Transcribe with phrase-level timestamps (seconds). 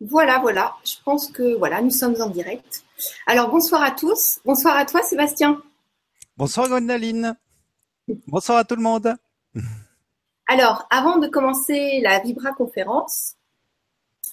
[0.00, 0.76] Voilà, voilà.
[0.84, 2.84] Je pense que voilà, nous sommes en direct.
[3.26, 4.38] Alors bonsoir à tous.
[4.44, 5.60] Bonsoir à toi, Sébastien.
[6.36, 7.36] Bonsoir Gwendoline.
[8.26, 9.14] Bonsoir à tout le monde.
[10.46, 13.34] Alors, avant de commencer la Vibra conférence,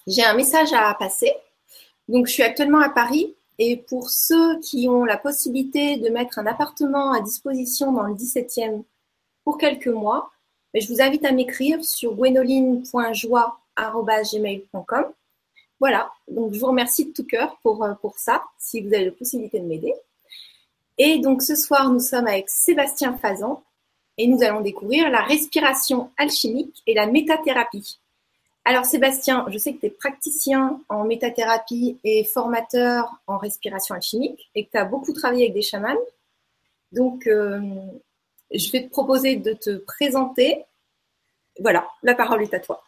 [0.07, 1.33] j'ai un message à passer.
[2.07, 6.37] Donc, je suis actuellement à Paris et pour ceux qui ont la possibilité de mettre
[6.39, 8.83] un appartement à disposition dans le 17e
[9.43, 10.29] pour quelques mois,
[10.73, 15.05] ben, je vous invite à m'écrire sur gwenoline.joie.gmail.com
[15.85, 19.05] voilà, donc je vous remercie de tout cœur pour, euh, pour ça, si vous avez
[19.05, 19.93] la possibilité de m'aider.
[20.97, 23.63] Et donc ce soir, nous sommes avec Sébastien Fazan
[24.17, 27.99] et nous allons découvrir la respiration alchimique et la métathérapie.
[28.63, 34.49] Alors Sébastien, je sais que tu es praticien en métathérapie et formateur en respiration alchimique
[34.55, 35.93] et que tu as beaucoup travaillé avec des chamans.
[36.93, 37.61] Donc euh,
[38.51, 40.65] je vais te proposer de te présenter.
[41.59, 42.81] Voilà, la parole est à toi.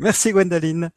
[0.00, 0.90] Merci Gwendoline.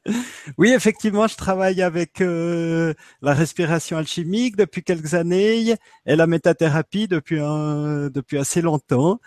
[0.57, 5.75] Oui, effectivement, je travaille avec euh, la respiration alchimique depuis quelques années
[6.07, 9.19] et la métathérapie depuis depuis assez longtemps.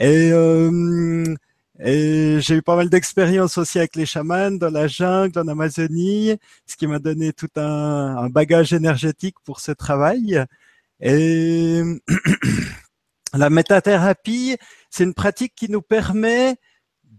[0.00, 1.24] Euh,
[1.80, 6.38] et, j'ai eu pas mal d'expériences aussi avec les chamans dans la jungle, en Amazonie,
[6.66, 10.42] ce qui m'a donné tout un, un bagage énergétique pour ce travail.
[11.00, 11.82] Et
[13.34, 14.56] la métathérapie,
[14.90, 16.56] c'est une pratique qui nous permet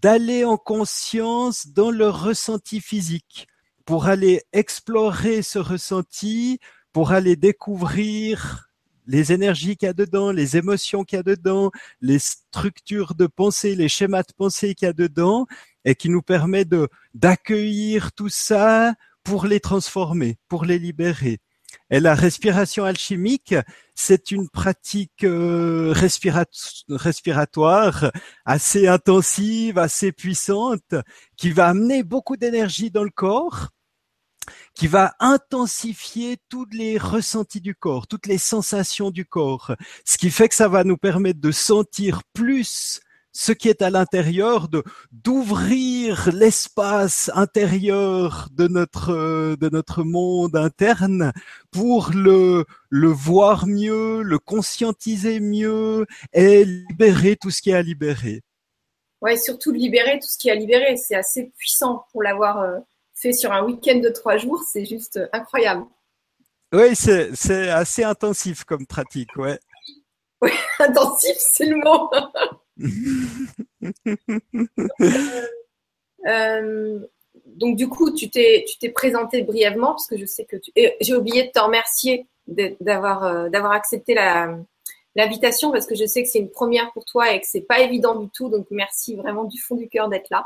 [0.01, 3.47] d'aller en conscience dans le ressenti physique,
[3.85, 6.59] pour aller explorer ce ressenti,
[6.93, 8.69] pour aller découvrir
[9.07, 13.25] les énergies qu'il y a dedans, les émotions qu'il y a dedans, les structures de
[13.25, 15.47] pensée, les schémas de pensée qu'il y a dedans,
[15.85, 21.39] et qui nous permet de d'accueillir tout ça pour les transformer, pour les libérer.
[21.89, 23.55] Et la respiration alchimique,
[23.95, 25.93] c'est une pratique euh,
[26.89, 28.11] respiratoire
[28.45, 30.95] assez intensive, assez puissante,
[31.35, 33.69] qui va amener beaucoup d'énergie dans le corps,
[34.75, 39.75] qui va intensifier tous les ressentis du corps, toutes les sensations du corps,
[40.05, 43.01] ce qui fait que ça va nous permettre de sentir plus
[43.31, 51.31] ce qui est à l'intérieur, de d'ouvrir l'espace intérieur de notre de notre monde interne
[51.71, 57.81] pour le le voir mieux, le conscientiser mieux et libérer tout ce qui est à
[57.81, 58.41] libérer.
[59.21, 62.79] Ouais, surtout libérer tout ce qui est à libérer, c'est assez puissant pour l'avoir euh,
[63.13, 65.85] fait sur un week-end de trois jours, c'est juste incroyable.
[66.71, 69.59] Oui, c'est c'est assez intensif comme pratique, ouais.
[70.41, 72.09] Oui, intensif, c'est le mot.
[76.27, 76.99] Euh,
[77.45, 80.71] donc du coup, tu t'es tu t'es présenté brièvement parce que je sais que tu
[80.99, 82.27] j'ai oublié de te remercier
[82.81, 84.59] d'avoir euh, d'avoir accepté la
[85.15, 87.79] l'invitation parce que je sais que c'est une première pour toi et que c'est pas
[87.79, 88.49] évident du tout.
[88.49, 90.45] Donc merci vraiment du fond du cœur d'être là.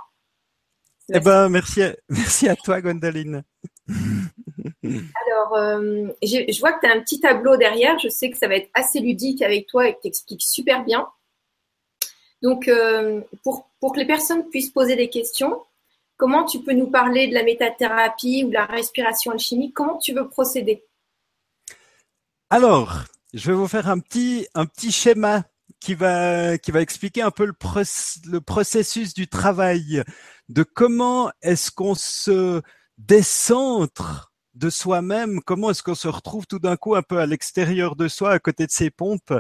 [1.14, 3.44] Eh ben merci merci à toi Gwendoline.
[4.84, 8.00] Alors, euh, je vois que tu as un petit tableau derrière.
[8.00, 10.84] Je sais que ça va être assez ludique avec toi et que tu expliques super
[10.84, 11.08] bien.
[12.44, 15.64] Donc, euh, pour, que les personnes puissent poser des questions,
[16.18, 19.74] comment tu peux nous parler de la métathérapie ou de la respiration alchimique?
[19.74, 20.84] Comment tu veux procéder?
[22.50, 24.46] Alors, je vais vous faire un petit,
[24.92, 25.44] schéma
[25.80, 27.54] qui va, qui va expliquer un peu le,
[28.30, 30.04] le processus du travail,
[30.50, 32.62] de comment est-ce qu'on se
[32.98, 37.96] décentre de soi-même, comment est-ce qu'on se retrouve tout d'un coup un peu à l'extérieur
[37.96, 39.34] de soi, à côté de ses pompes,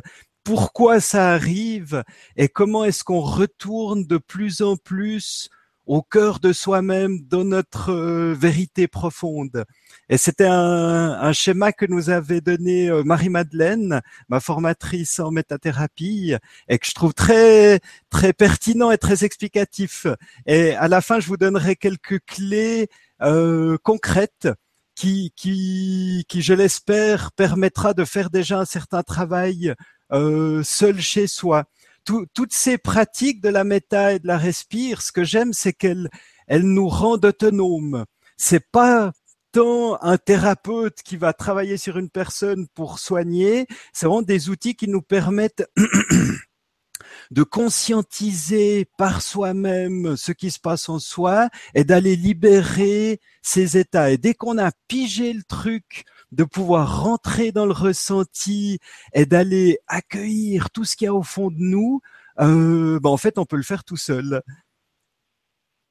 [0.43, 2.03] pourquoi ça arrive
[2.35, 5.49] et comment est-ce qu'on retourne de plus en plus
[5.85, 9.65] au cœur de soi-même, dans notre euh, vérité profonde.
[10.09, 16.35] Et c'était un, schéma que nous avait donné euh, Marie-Madeleine, ma formatrice en métathérapie,
[16.69, 20.07] et que je trouve très très pertinent et très explicatif.
[20.45, 22.87] Et à la fin, je vous donnerai quelques clés
[23.21, 24.47] euh, concrètes
[24.95, 29.73] qui, qui, qui, je l'espère, permettra de faire déjà un certain travail
[30.11, 31.65] seul chez soi.
[32.05, 36.09] toutes ces pratiques de la méta et de la respire, ce que j'aime, c'est qu'elles
[36.47, 38.05] elles nous rendent autonomes.
[38.37, 39.11] C'est pas
[39.51, 44.75] tant un thérapeute qui va travailler sur une personne pour soigner, c'est vraiment des outils
[44.75, 45.63] qui nous permettent
[47.31, 54.11] de conscientiser par soi-même ce qui se passe en soi et d'aller libérer ces états.
[54.11, 56.03] Et dès qu'on a pigé le truc
[56.33, 58.79] de pouvoir rentrer dans le ressenti
[59.13, 62.01] et d'aller accueillir tout ce qu'il y a au fond de nous,
[62.39, 64.41] euh, ben en fait, on peut le faire tout seul.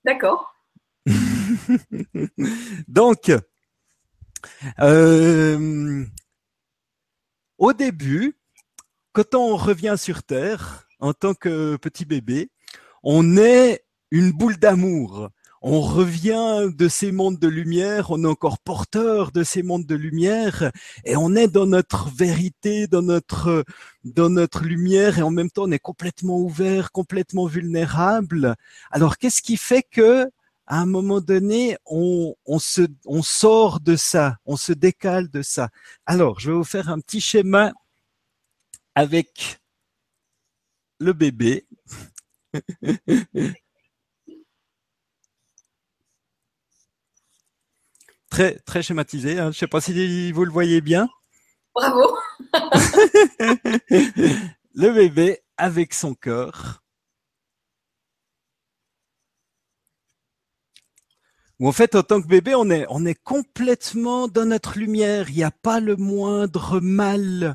[0.04, 0.54] D'accord.
[2.88, 3.32] Donc,
[4.80, 6.04] euh,
[7.58, 8.36] au début,
[9.12, 12.50] quand on revient sur Terre en tant que petit bébé,
[13.02, 15.30] on est une boule d'amour.
[15.62, 19.94] On revient de ces mondes de lumière, on est encore porteur de ces mondes de
[19.94, 20.70] lumière,
[21.04, 23.64] et on est dans notre vérité, dans notre
[24.04, 28.56] dans notre lumière, et en même temps on est complètement ouvert, complètement vulnérable.
[28.90, 30.28] Alors qu'est-ce qui fait que
[30.66, 35.42] à un moment donné, on, on, se, on sort de ça, on se décale de
[35.42, 35.68] ça?
[36.06, 37.72] Alors, je vais vous faire un petit schéma
[38.94, 39.60] avec
[40.98, 41.66] le bébé.
[48.32, 49.38] très, très schématisé.
[49.38, 49.44] Hein.
[49.44, 51.08] Je ne sais pas si vous le voyez bien.
[51.74, 52.16] Bravo.
[54.74, 56.82] le bébé avec son cœur.
[61.60, 65.28] Ou en fait, en tant que bébé, on est, on est complètement dans notre lumière.
[65.28, 67.54] Il n'y a pas le moindre mal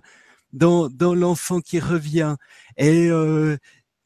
[0.54, 2.36] dans, dans l'enfant qui revient.
[2.78, 3.58] Et euh,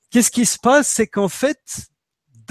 [0.09, 1.90] qu'est-ce qui se passe, c'est qu'en fait,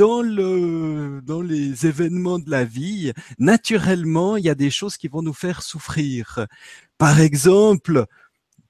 [0.00, 5.08] dans le dans les événements de la vie, naturellement, il y a des choses qui
[5.08, 6.46] vont nous faire souffrir.
[6.96, 8.06] Par exemple,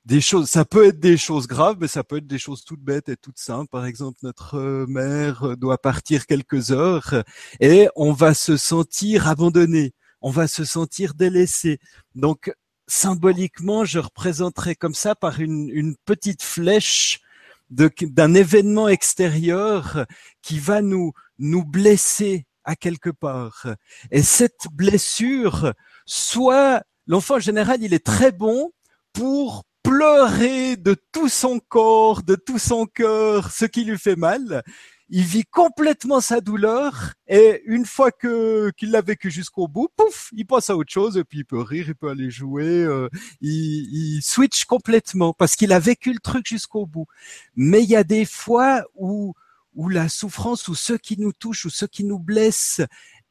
[0.05, 2.81] des choses, ça peut être des choses graves, mais ça peut être des choses toutes
[2.81, 3.71] bêtes et toutes simples.
[3.71, 7.23] Par exemple, notre mère doit partir quelques heures
[7.61, 9.93] et on va se sentir abandonné,
[10.23, 11.79] on va se sentir délaissé.
[12.17, 12.53] Donc,
[12.89, 17.21] symboliquement, je représenterai comme ça par une, une petite flèche
[17.71, 20.05] d'un événement extérieur
[20.43, 23.67] qui va nous, nous blesser à quelque part.
[24.11, 25.73] Et cette blessure,
[26.07, 28.73] soit l'enfant en général, il est très bon
[29.13, 34.63] pour pleurer de tout son corps, de tout son cœur, ce qui lui fait mal.
[35.11, 40.31] Il vit complètement sa douleur et une fois que qu'il l'a vécu jusqu'au bout, pouf,
[40.33, 43.09] il passe à autre chose et puis il peut rire, il peut aller jouer, euh,
[43.41, 47.07] il, il switch complètement parce qu'il a vécu le truc jusqu'au bout.
[47.57, 49.35] Mais il y a des fois où
[49.75, 52.81] où la souffrance ou ce qui nous touche ou ce qui nous blesse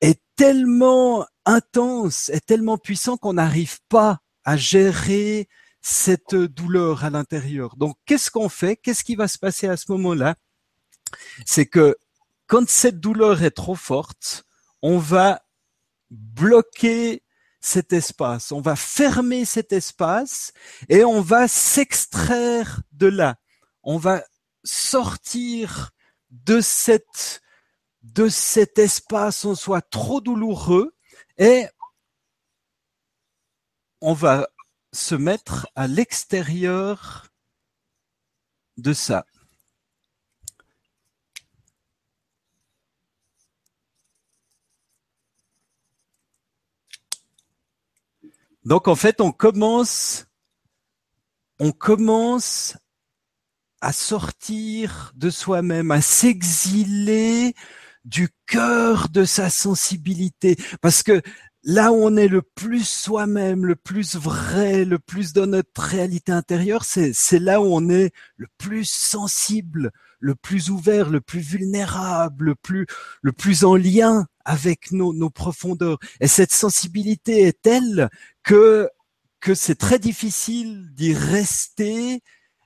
[0.02, 5.48] est tellement intense, est tellement puissant qu'on n'arrive pas à gérer
[5.82, 7.76] cette douleur à l'intérieur.
[7.76, 8.76] Donc, qu'est-ce qu'on fait?
[8.78, 10.36] Qu'est-ce qui va se passer à ce moment-là?
[11.46, 11.98] C'est que
[12.48, 14.46] quand cette douleur est trop forte,
[14.82, 15.42] on va
[16.10, 17.24] bloquer
[17.62, 20.54] cet espace, on va fermer cet espace
[20.88, 23.36] et on va s'extraire de là.
[23.84, 24.24] On va
[24.64, 25.92] sortir
[26.32, 27.42] de cet
[28.78, 30.96] espace en soi trop douloureux
[31.38, 31.68] et
[34.02, 34.48] on va
[34.94, 37.28] se mettre à l'extérieur
[38.78, 39.26] de ça.
[48.70, 50.28] Donc en fait, on commence,
[51.60, 52.78] on commence
[53.82, 57.56] à sortir de soi-même, à s'exiler
[58.06, 61.20] du cœur de sa sensibilité, parce que
[61.64, 66.32] là où on est le plus soi-même, le plus vrai, le plus dans notre réalité
[66.32, 69.90] intérieure, c'est, là où on est le plus sensible,
[70.20, 72.86] le plus ouvert, le plus vulnérable, le plus,
[73.22, 76.00] le plus en lien avec nos, profondeurs.
[76.20, 78.10] Et cette sensibilité est telle
[78.44, 78.90] que,
[79.40, 82.22] que c'est très difficile d'y rester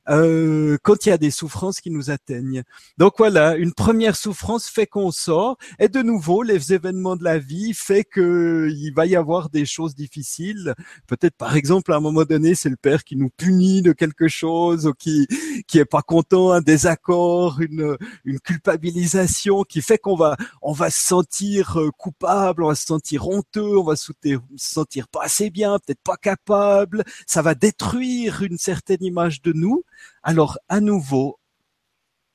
[0.10, 2.64] euh, quand il y a des souffrances qui nous atteignent.
[2.98, 7.40] Donc voilà, une première souffrance fait qu'on sort, et de nouveau, les événements de la
[7.40, 10.74] vie fait que il va y avoir des choses difficiles.
[11.08, 14.28] Peut-être par exemple à un moment donné, c'est le père qui nous punit de quelque
[14.28, 15.28] chose, ou qui
[15.68, 20.90] qui est pas content, un désaccord, une une culpabilisation qui fait qu'on va on va
[20.90, 24.12] se sentir euh, coupable, on va se sentir honteux, on va se
[24.58, 27.04] sentir pas assez bien, peut-être pas capable.
[27.28, 29.84] Ça va détruire une certaine image de nous.
[30.24, 31.40] Alors, à nouveau,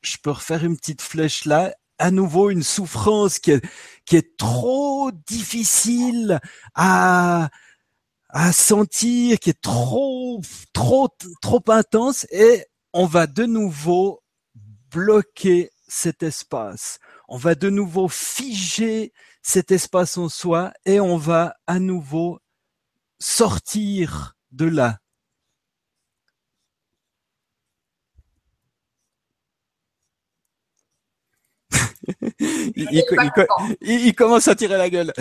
[0.03, 1.75] je peux refaire une petite flèche là.
[1.99, 6.39] À nouveau, une souffrance qui est, trop difficile
[6.75, 7.51] à,
[8.29, 10.41] à sentir, qui est trop,
[10.73, 11.09] trop,
[11.43, 14.23] trop intense et on va de nouveau
[14.91, 17.01] bloquer cet espace.
[17.29, 22.39] On va de nouveau figer cet espace en soi et on va à nouveau
[23.19, 24.99] sortir de là.
[33.81, 35.13] Il, commence à tirer la gueule.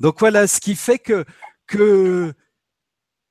[0.00, 1.24] Donc voilà, ce qui fait que,
[1.66, 2.34] que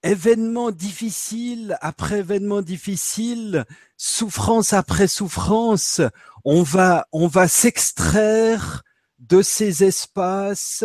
[0.03, 3.65] événement difficile après événement difficile,
[3.97, 6.01] souffrance après souffrance,
[6.43, 8.83] on va, on va s'extraire
[9.19, 10.83] de ces espaces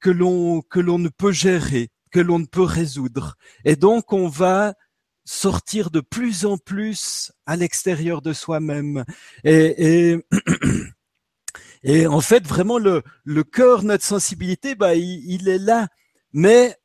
[0.00, 3.36] que l'on que l'on ne peut gérer, que l'on ne peut résoudre.
[3.64, 4.74] Et donc, on va
[5.24, 9.04] sortir de plus en plus à l'extérieur de soi-même.
[9.44, 10.26] Et, et,
[11.82, 15.88] et, en fait, vraiment, le, le cœur, notre sensibilité, bah, il, est là.
[16.32, 16.76] Mais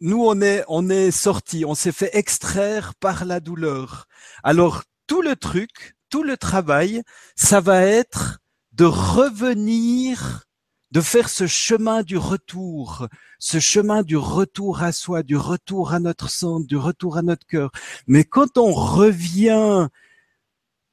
[0.00, 4.06] nous, on est, on est sorti, on s'est fait extraire par la douleur.
[4.42, 7.02] Alors, tout le truc, tout le travail,
[7.36, 8.40] ça va être
[8.72, 10.44] de revenir,
[10.90, 13.06] de faire ce chemin du retour,
[13.38, 17.46] ce chemin du retour à soi, du retour à notre centre, du retour à notre
[17.46, 17.70] cœur.
[18.06, 19.88] Mais quand on revient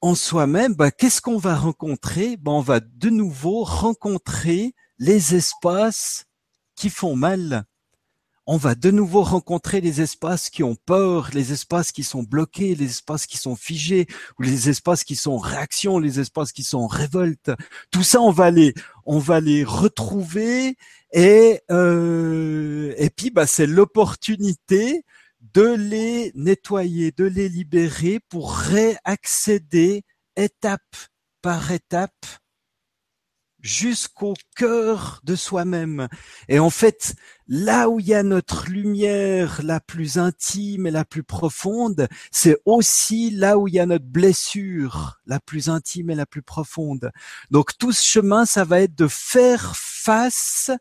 [0.02, 2.38] en soi-même, bah, qu'est-ce qu'on va rencontrer?
[2.38, 6.26] Bah, On va de nouveau rencontrer les espaces
[6.76, 7.66] qui font mal
[8.48, 12.76] on va de nouveau rencontrer les espaces qui ont peur, les espaces qui sont bloqués,
[12.76, 14.08] les espaces qui sont figés,
[14.40, 17.52] ou les espaces qui sont réaction, les espaces qui sont révolte.
[17.92, 18.74] Tout ça, on va les,
[19.06, 20.78] on va les retrouver
[21.12, 25.04] et euh, et puis bah c'est l'opportunité
[25.54, 30.04] de les nettoyer, de les libérer pour réaccéder
[30.38, 30.96] étape
[31.42, 32.26] par étape
[33.62, 36.08] jusqu'au cœur de soi-même.
[36.48, 37.16] Et en fait,
[37.48, 42.58] là où il y a notre lumière la plus intime et la plus profonde, c'est
[42.66, 47.12] aussi là où il y a notre blessure la plus intime et la plus profonde.
[47.52, 50.72] Donc tout ce chemin, ça va être de faire face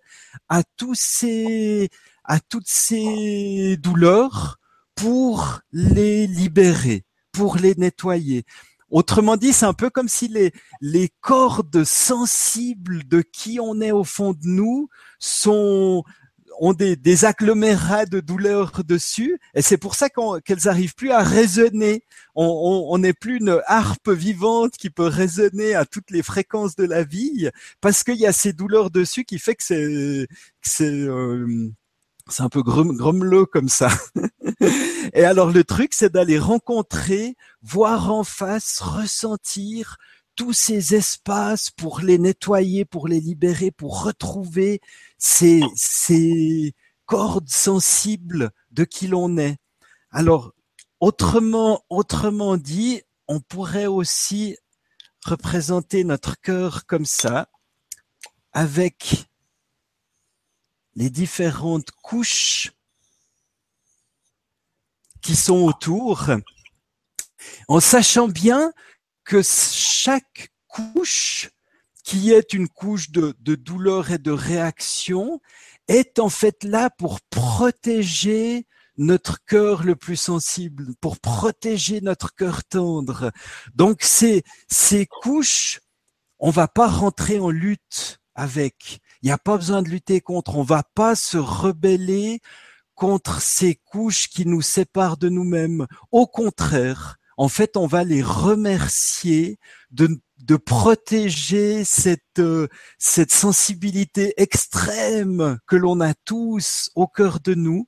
[0.49, 1.88] à tous ces,
[2.25, 4.59] à toutes ces douleurs
[4.95, 8.45] pour les libérer, pour les nettoyer.
[8.90, 13.93] Autrement dit, c'est un peu comme si les, les cordes sensibles de qui on est
[13.93, 14.88] au fond de nous
[15.19, 16.05] sont
[16.59, 20.09] ont des, des agglomérats de douleur dessus, et c'est pour ça
[20.45, 22.05] qu'elles arrivent plus à résonner.
[22.35, 27.05] On n'est plus une harpe vivante qui peut résonner à toutes les fréquences de la
[27.05, 27.50] vie,
[27.81, 31.71] parce qu'il y a ces douleurs dessus qui fait que c'est euh,
[32.28, 33.88] c'est un peu grommeleux comme ça.
[35.14, 39.97] Et alors le truc, c'est d'aller rencontrer, voir en face, ressentir
[40.35, 44.80] tous ces espaces pour les nettoyer, pour les libérer, pour retrouver
[45.18, 46.75] ces, ces
[47.06, 49.56] cordes sensibles de qui l'on est.
[50.11, 50.52] Alors,
[51.00, 54.56] autrement, autrement dit, on pourrait aussi
[55.25, 57.49] représenter notre cœur comme ça,
[58.52, 59.26] avec
[60.97, 62.73] les différentes couches
[65.21, 66.31] qui sont autour,
[67.69, 68.73] en sachant bien
[69.25, 71.50] que chaque couche,
[72.03, 75.41] qui est une couche de, douleur et de réaction,
[75.88, 82.65] est en fait là pour protéger notre cœur le plus sensible, pour protéger notre cœur
[82.65, 83.31] tendre.
[83.75, 85.81] Donc ces, ces couches,
[86.38, 89.00] on va pas rentrer en lutte avec.
[89.23, 90.56] Il n'y a pas besoin de lutter contre.
[90.56, 92.40] On va pas se rebeller
[92.94, 95.87] contre ces couches qui nous séparent de nous-mêmes.
[96.12, 99.58] Au contraire, en fait, on va les remercier
[99.90, 102.68] de, de protéger cette, euh,
[102.99, 107.87] cette sensibilité extrême que l'on a tous au cœur de nous.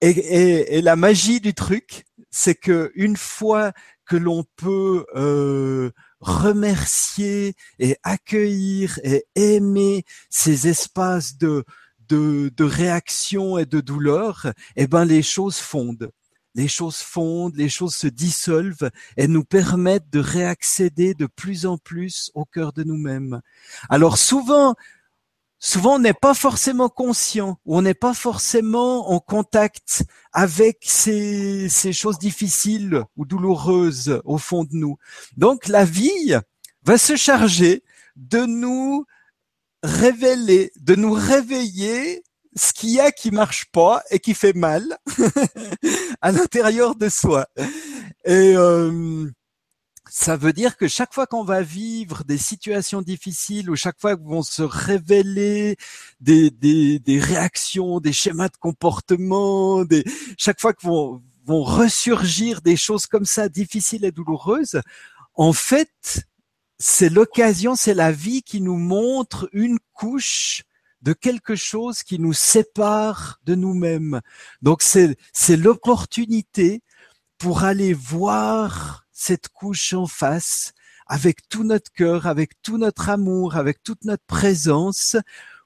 [0.00, 3.72] Et, et, la magie du truc, c'est que une fois
[4.06, 11.64] que l'on peut euh, remercier et accueillir et aimer ces espaces de,
[12.08, 16.10] de, réaction et de douleur, eh ben les choses fondent.
[16.54, 21.78] Les choses fondent, les choses se dissolvent et nous permettent de réaccéder de plus en
[21.78, 23.40] plus au cœur de nous-mêmes.
[23.88, 24.74] Alors souvent,
[25.58, 31.68] souvent on n'est pas forcément conscient ou on n'est pas forcément en contact avec ces,
[31.68, 34.98] ces choses difficiles ou douloureuses au fond de nous.
[35.36, 36.34] Donc la vie
[36.82, 37.82] va se charger
[38.16, 39.04] de nous
[39.82, 42.22] révéler, de nous réveiller
[42.56, 44.98] ce qu'il y a qui marche pas et qui fait mal
[46.20, 47.46] à l'intérieur de soi.
[48.24, 49.30] Et euh,
[50.20, 54.16] ça veut dire que chaque fois qu'on va vivre des situations difficiles ou chaque fois
[54.16, 55.76] que vont se révéler
[56.20, 60.04] des, des, des réactions, des schémas de comportement, des,
[60.36, 64.80] chaque fois que vont, vont ressurgir des choses comme ça difficiles et douloureuses,
[65.34, 66.26] en fait,
[66.78, 70.64] c'est l'occasion, c'est la vie qui nous montre une couche
[71.00, 74.20] de quelque chose qui nous sépare de nous-mêmes.
[74.62, 76.82] Donc c'est l'opportunité
[77.38, 80.72] pour aller voir cette couche en face
[81.08, 85.16] avec tout notre cœur, avec tout notre amour, avec toute notre présence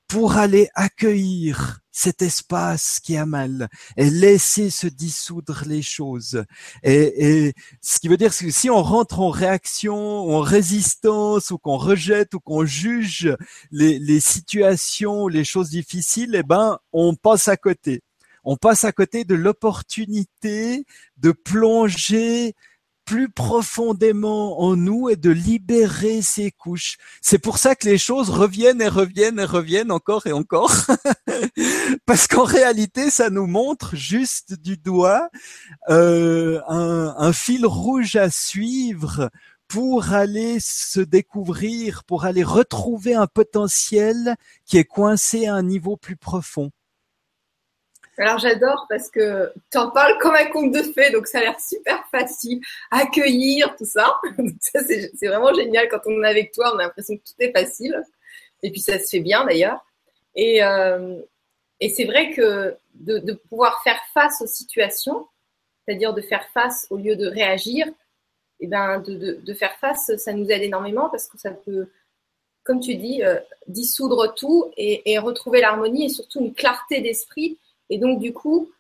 [0.09, 3.69] pour aller accueillir cet espace qui a mal
[3.99, 6.45] et laisser se dissoudre les choses.
[6.83, 11.59] Et, et ce qui veut dire que si on rentre en réaction, en résistance, ou
[11.59, 13.37] qu'on rejette, ou qu'on juge
[13.71, 18.03] les, les situations, les choses difficiles, eh ben, on passe à côté.
[18.45, 20.85] On passe à côté de l'opportunité
[21.19, 22.55] de plonger
[23.13, 26.97] plus profondément en nous et de libérer ces couches.
[27.21, 30.75] C'est pour ça que les choses reviennent et reviennent et reviennent encore et encore.
[32.07, 35.29] Parce qu'en réalité, ça nous montre juste du doigt
[35.91, 39.29] euh, un, un fil rouge à suivre
[39.69, 45.99] pour aller se découvrir, pour aller retrouver un potentiel qui est coincé à un niveau
[45.99, 46.71] plus profond.
[48.19, 51.43] Alors j'adore parce que tu en parles comme un conte de fées, donc ça a
[51.43, 54.21] l'air super facile, accueillir, tout ça.
[54.61, 58.03] c'est vraiment génial quand on est avec toi, on a l'impression que tout est facile.
[58.63, 59.85] Et puis ça se fait bien d'ailleurs.
[60.35, 61.21] Et, euh,
[61.81, 65.27] et c'est vrai que de, pouvoir faire face aux situations,
[65.85, 69.75] c'est-à-dire de faire face au lieu de réagir, et eh ben de, de, de, faire
[69.81, 71.89] face, ça nous aide énormément parce que ça peut,
[72.63, 77.59] comme tu dis, euh, dissoudre tout et, et retrouver l'harmonie et surtout une clarté d'esprit
[77.93, 78.71] et donc, du coup,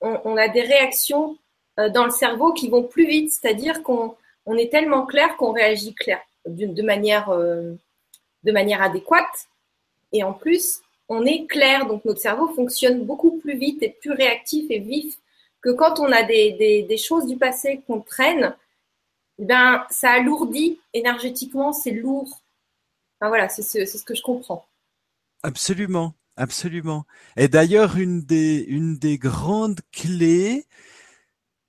[0.00, 1.36] on, a des réactions
[1.78, 4.16] euh, dans le cerveau qui vont plus vite, c'est-à-dire qu'on
[4.56, 7.74] est tellement clair qu'on réagit clair, de, manière, euh,
[8.44, 9.48] de manière adéquate.
[10.12, 14.12] Et en plus, on est clair, donc notre cerveau fonctionne beaucoup plus vite et plus
[14.12, 15.18] réactif et vif
[15.60, 18.56] que quand on a des, choses du passé qu'on traîne.
[19.38, 22.40] Eh ben, ça alourdit énergétiquement, c'est lourd.
[23.20, 24.64] Voilà, c'est ce que je comprends.
[25.42, 26.14] Absolument.
[26.42, 27.06] Absolument.
[27.36, 30.66] Et d'ailleurs, une des, grandes clés,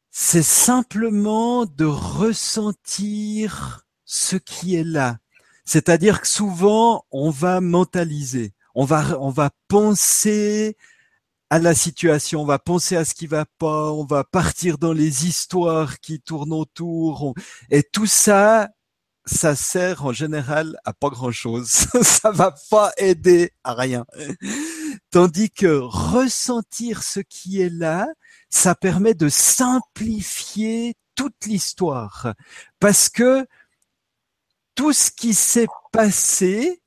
[0.09, 5.19] c'est simplement de ressentir ce qui est là.
[5.63, 10.75] C'est-à-dire que souvent, on va mentaliser, on va, on va penser
[11.51, 14.93] à la situation, on va penser à ce qui va pas, on va partir dans
[14.93, 17.35] les histoires qui tournent autour,
[17.69, 18.69] et tout ça,
[19.25, 21.69] ça sert en général à pas grand chose.
[22.01, 24.05] ça va pas aider à rien.
[25.11, 28.07] Tandis que ressentir ce qui est là,
[28.49, 32.33] ça permet de simplifier toute l'histoire.
[32.79, 33.45] Parce que
[34.75, 36.81] tout ce qui s'est passé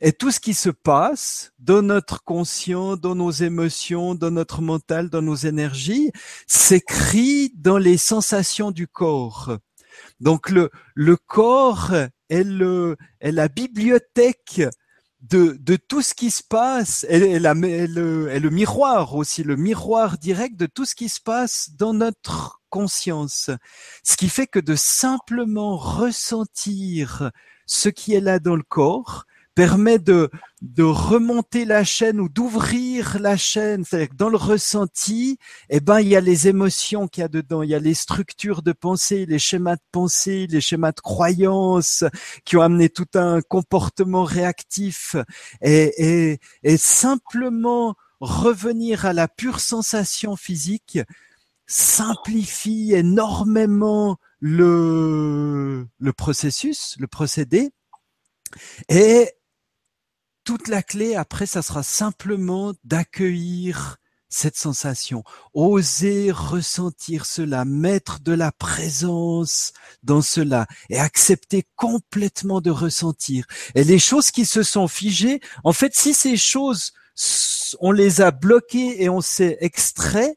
[0.00, 5.08] et tout ce qui se passe dans notre conscient, dans nos émotions, dans notre mental,
[5.08, 6.12] dans nos énergies,
[6.46, 9.56] s'écrit dans les sensations du corps.
[10.20, 11.92] Donc le, le corps
[12.28, 14.62] est, le, est la bibliothèque
[15.20, 19.56] de, de tout ce qui se passe, est, la, le, est le miroir aussi, le
[19.56, 23.50] miroir direct de tout ce qui se passe dans notre conscience.
[24.02, 27.30] Ce qui fait que de simplement ressentir
[27.66, 30.30] ce qui est là dans le corps, permet de,
[30.62, 33.84] de remonter la chaîne ou d'ouvrir la chaîne.
[33.84, 35.38] C'est-à-dire que dans le ressenti,
[35.70, 37.94] eh ben, il y a les émotions qu'il y a dedans, il y a les
[37.94, 42.04] structures de pensée, les schémas de pensée, les schémas de croyance
[42.44, 45.16] qui ont amené tout un comportement réactif.
[45.62, 45.92] Et,
[46.32, 50.98] et, et simplement revenir à la pure sensation physique
[51.66, 57.70] simplifie énormément le, le processus, le procédé,
[58.88, 59.30] et
[60.44, 63.96] toute la clé après, ça sera simplement d'accueillir
[64.28, 65.22] cette sensation,
[65.54, 73.46] oser ressentir cela, mettre de la présence dans cela et accepter complètement de ressentir.
[73.76, 76.92] Et les choses qui se sont figées, en fait, si ces choses,
[77.78, 80.36] on les a bloquées et on s'est extrait,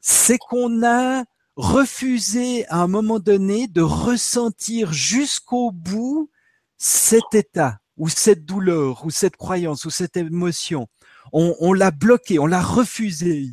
[0.00, 6.30] c'est qu'on a refusé à un moment donné de ressentir jusqu'au bout
[6.78, 10.88] cet état ou cette douleur, ou cette croyance, ou cette émotion,
[11.32, 13.48] on, on l'a bloqué, on l'a refusé.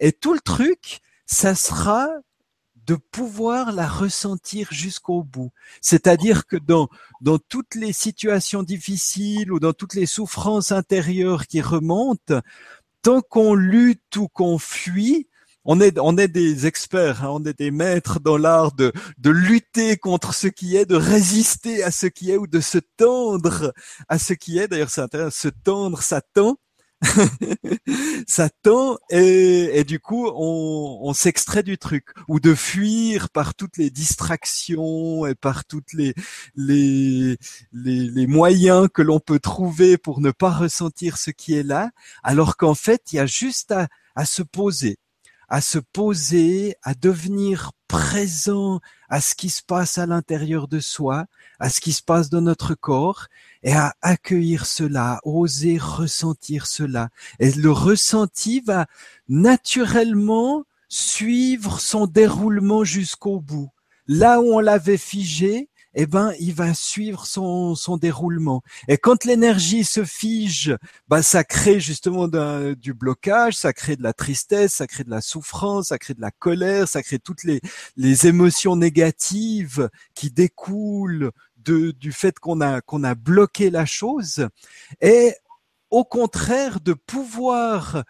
[0.00, 2.10] Et tout le truc, ça sera
[2.74, 5.50] de pouvoir la ressentir jusqu'au bout.
[5.80, 6.90] C'est-à-dire que dans,
[7.22, 12.42] dans toutes les situations difficiles ou dans toutes les souffrances intérieures qui remontent,
[13.00, 15.26] tant qu'on lutte ou qu'on fuit,
[15.66, 20.32] on est, des experts, hein, on est des maîtres dans l'art de, de lutter contre
[20.32, 23.72] ce qui est, de résister à ce qui est ou de se tendre
[24.08, 24.68] à ce qui est.
[24.68, 26.56] D'ailleurs, c'est intéressant, se tendre, ça tend.
[28.26, 33.54] ça tend et, et, du coup on, on s'extrait du truc ou de fuir par
[33.54, 36.14] toutes les distractions et par toutes les
[36.54, 37.36] les,
[37.72, 41.90] les, les moyens que l'on peut trouver pour ne pas ressentir ce qui est là
[42.22, 44.98] alors qu'en fait il y a juste à, à se poser
[45.48, 51.26] à se poser, à devenir présent à ce qui se passe à l'intérieur de soi,
[51.60, 53.26] à ce qui se passe dans notre corps,
[53.62, 57.10] et à accueillir cela, oser ressentir cela.
[57.38, 58.86] Et le ressenti va
[59.28, 63.70] naturellement suivre son déroulement jusqu'au bout.
[64.08, 68.62] Là où on l'avait figé, eh ben, il va suivre son, son déroulement.
[68.86, 70.76] Et quand l'énergie se fige,
[71.08, 75.22] bah, ça crée justement du blocage, ça crée de la tristesse, ça crée de la
[75.22, 77.60] souffrance, ça crée de la colère, ça crée toutes les,
[77.96, 84.46] les émotions négatives qui découlent de, du fait qu'on a, qu'on a bloqué la chose.
[85.00, 85.34] Et
[85.90, 88.04] au contraire, de pouvoir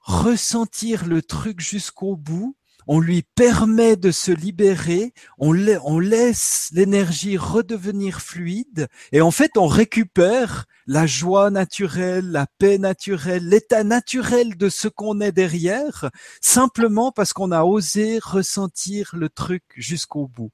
[0.00, 2.56] ressentir le truc jusqu'au bout,
[2.88, 9.66] on lui permet de se libérer, on, laisse l'énergie redevenir fluide et en fait on
[9.66, 17.12] récupère la joie naturelle, la paix naturelle, l'état naturel de ce qu'on est derrière, simplement
[17.12, 20.50] parce qu'on a osé ressentir le truc jusqu'au bout.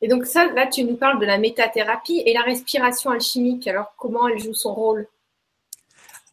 [0.00, 3.68] Et donc ça, là, tu nous parles de la métathérapie et la respiration alchimique.
[3.68, 5.06] Alors, comment elle joue son rôle?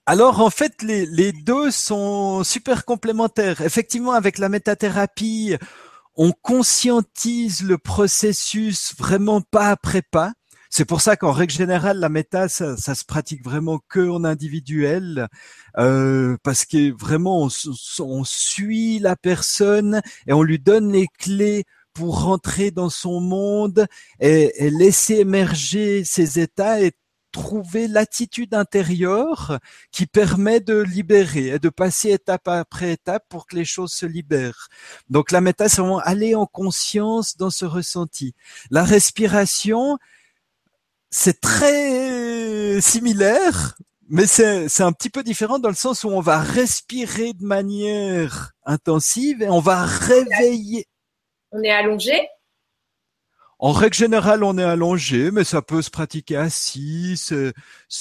[0.09, 3.61] Alors en fait, les, deux sont super complémentaires.
[3.61, 5.55] Effectivement, avec la métathérapie,
[6.15, 10.33] on conscientise le processus vraiment pas après pas.
[10.71, 15.27] C'est pour ça qu'en règle générale, la méta, ça, se pratique vraiment que en individuel,
[15.77, 17.47] euh, parce que vraiment,
[17.99, 23.85] on, suit la personne et on lui donne les clés pour rentrer dans son monde
[24.19, 26.93] et, et laisser émerger ses états et
[27.39, 29.59] trouver l'attitude intérieure
[29.91, 34.05] qui permet de libérer et de passer étape après étape pour que les choses se
[34.05, 34.67] libèrent.
[35.09, 38.33] Donc la méta, c'est vraiment aller en conscience dans ce ressenti.
[38.71, 39.97] La respiration,
[41.11, 43.77] c'est très similaire,
[44.09, 48.51] mais c'est un petit peu différent dans le sens où on va respirer de manière
[48.65, 50.87] intensive et on va réveiller.
[51.51, 52.27] On est allongé
[53.59, 57.21] en règle générale, on est allongé, mais ça peut se pratiquer assis.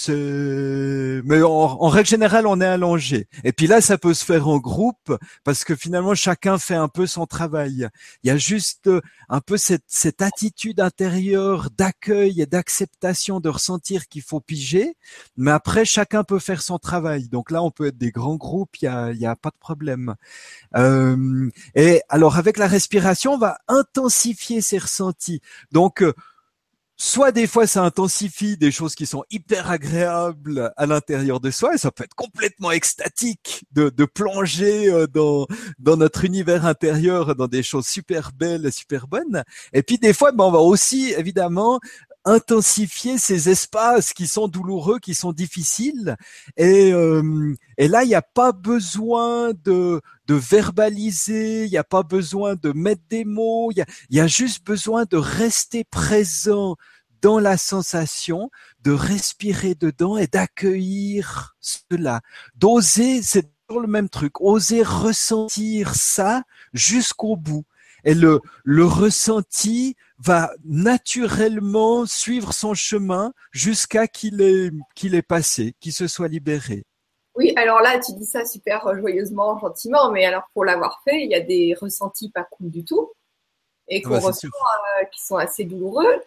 [0.09, 3.27] Mais en, règle générale, on est allongé.
[3.45, 6.89] Et puis là, ça peut se faire en groupe parce que finalement, chacun fait un
[6.89, 7.89] peu son travail.
[8.23, 8.91] Il y a juste
[9.31, 14.95] un peu cette, cette attitude intérieure d'accueil et d'acceptation de ressentir qu'il faut piger.
[15.37, 17.29] Mais après, chacun peut faire son travail.
[17.29, 18.77] Donc là, on peut être des grands groupes.
[18.83, 20.17] Il y a, y a pas de problème.
[20.77, 25.41] Euh, et alors, avec la respiration, on va intensifier ces ressentis.
[25.73, 26.13] Donc, euh,
[27.01, 31.75] soit des fois ça intensifie des choses qui sont hyper agréables à l'intérieur de soi
[31.75, 35.47] et ça peut être complètement extatique de, plonger euh, dans,
[35.79, 39.45] dans notre univers intérieur dans des choses super belles super bonnes.
[39.73, 41.79] Et puis des fois ben, on va aussi évidemment
[42.25, 46.17] intensifier ces espaces qui sont douloureux, qui sont difficiles.
[46.57, 51.85] Et, euh, et là, il n'y a pas besoin de, de verbaliser, il n'y a
[51.85, 55.85] pas besoin de mettre des mots, il y a, y a juste besoin de rester
[55.85, 56.77] présent
[57.23, 58.51] dans la sensation,
[58.83, 62.21] de respirer dedans et d'accueillir cela.
[62.55, 67.65] D'oser, c'est toujours le même truc, oser ressentir ça jusqu'au bout.
[68.05, 75.75] Et le, le ressenti va naturellement suivre son chemin jusqu'à qu'il ait, qu'il ait passé,
[75.81, 76.85] qu'il se soit libéré.
[77.37, 81.31] Oui, alors là, tu dis ça super joyeusement, gentiment, mais alors pour l'avoir fait, il
[81.31, 83.13] y a des ressentis pas cool du tout
[83.87, 86.21] et qu'on ressent, euh, qui sont assez douloureux.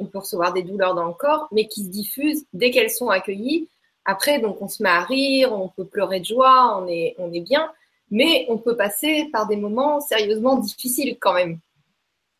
[0.00, 3.08] On peut recevoir des douleurs dans le corps, mais qui se diffusent dès qu'elles sont
[3.08, 3.68] accueillies.
[4.04, 7.32] Après, donc, on se met à rire, on peut pleurer de joie, on est, on
[7.32, 7.70] est bien,
[8.10, 11.58] mais on peut passer par des moments sérieusement difficiles quand même.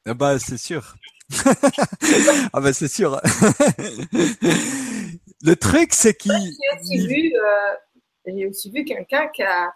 [0.08, 0.94] Ah bah, c'est sûr.
[2.52, 3.20] ah bah, c'est sûr.
[5.42, 6.32] Le truc, c'est qu'il.
[6.32, 7.74] J'ai aussi vu, euh,
[8.48, 9.70] aussi vu quelqu'un qui a,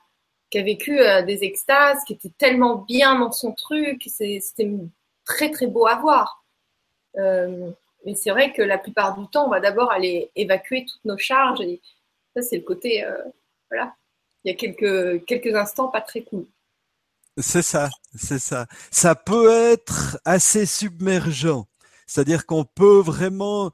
[0.48, 4.04] qui a vécu euh, des extases, qui était tellement bien dans son truc.
[4.06, 4.70] C'était
[5.26, 6.42] très, très beau à voir.
[7.18, 7.70] Euh,
[8.06, 11.18] mais c'est vrai que la plupart du temps, on va d'abord aller évacuer toutes nos
[11.18, 11.60] charges.
[11.60, 11.82] Et
[12.34, 13.04] ça, c'est le côté.
[13.70, 13.94] voilà.
[14.44, 16.46] Il y a quelques, quelques instants pas très cool.
[17.38, 18.66] C'est ça, c'est ça.
[18.90, 21.64] Ça peut être assez submergent.
[22.06, 23.70] C'est-à-dire qu'on peut vraiment.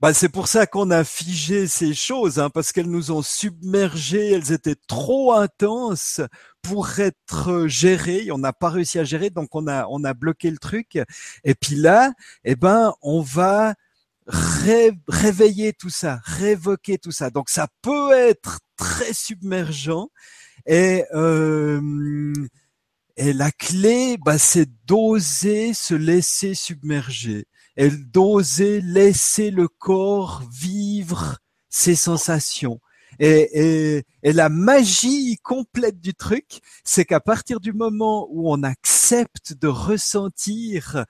[0.00, 4.32] Bah, c'est pour ça qu'on a figé ces choses, hein, parce qu'elles nous ont submergées,
[4.32, 6.20] elles étaient trop intenses
[6.62, 8.30] pour être gérées.
[8.32, 10.98] On n'a pas réussi à gérer, donc on a on a bloqué le truc.
[11.44, 12.12] Et puis là,
[12.44, 13.74] eh ben, on va
[14.26, 17.30] réveiller tout ça, révoquer tout ça.
[17.30, 20.08] Donc ça peut être très submergent
[20.66, 21.80] et euh,
[23.18, 27.46] et la clé, bah, c'est d'oser se laisser submerger.
[27.76, 32.80] Et d'oser laisser le corps vivre ses sensations.
[33.18, 39.54] Et, et, la magie complète du truc, c'est qu'à partir du moment où on accepte
[39.54, 41.04] de ressentir,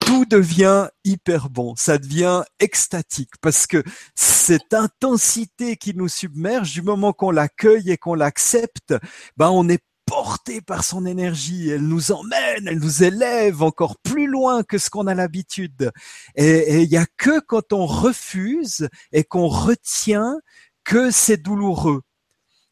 [0.00, 3.82] tout devient hyper bon, ça devient extatique parce que
[4.14, 8.94] cette intensité qui nous submerge, du moment qu'on l'accueille et qu'on l'accepte,
[9.38, 14.26] ben on est porté par son énergie, elle nous emmène, elle nous élève encore plus
[14.26, 15.90] loin que ce qu'on a l'habitude.
[16.36, 20.36] Et il y a que quand on refuse et qu'on retient
[20.84, 22.02] que c'est douloureux.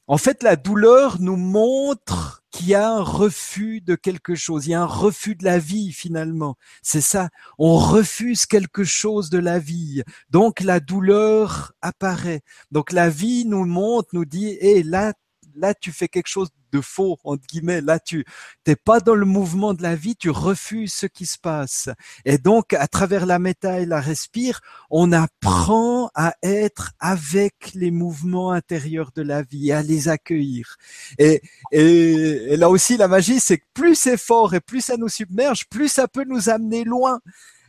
[0.08, 4.70] En fait, la douleur nous montre qu'il y a un refus de quelque chose, il
[4.70, 6.56] y a un refus de la vie finalement.
[6.82, 10.02] C'est ça, on refuse quelque chose de la vie.
[10.28, 12.42] Donc la douleur apparaît.
[12.70, 15.14] Donc la vie nous montre, nous dit, hé, là,
[15.54, 17.80] là tu fais quelque chose de faux entre guillemets.
[17.80, 18.24] Là, tu
[18.64, 21.88] t'es pas dans le mouvement de la vie, tu refuses ce qui se passe.
[22.24, 27.90] Et donc, à travers la méta et la respire, on apprend à être avec les
[27.90, 30.76] mouvements intérieurs de la vie, à les accueillir.
[31.18, 35.08] Et, et, là aussi, la magie, c'est que plus c'est fort et plus ça nous
[35.08, 37.20] submerge, plus ça peut nous amener loin.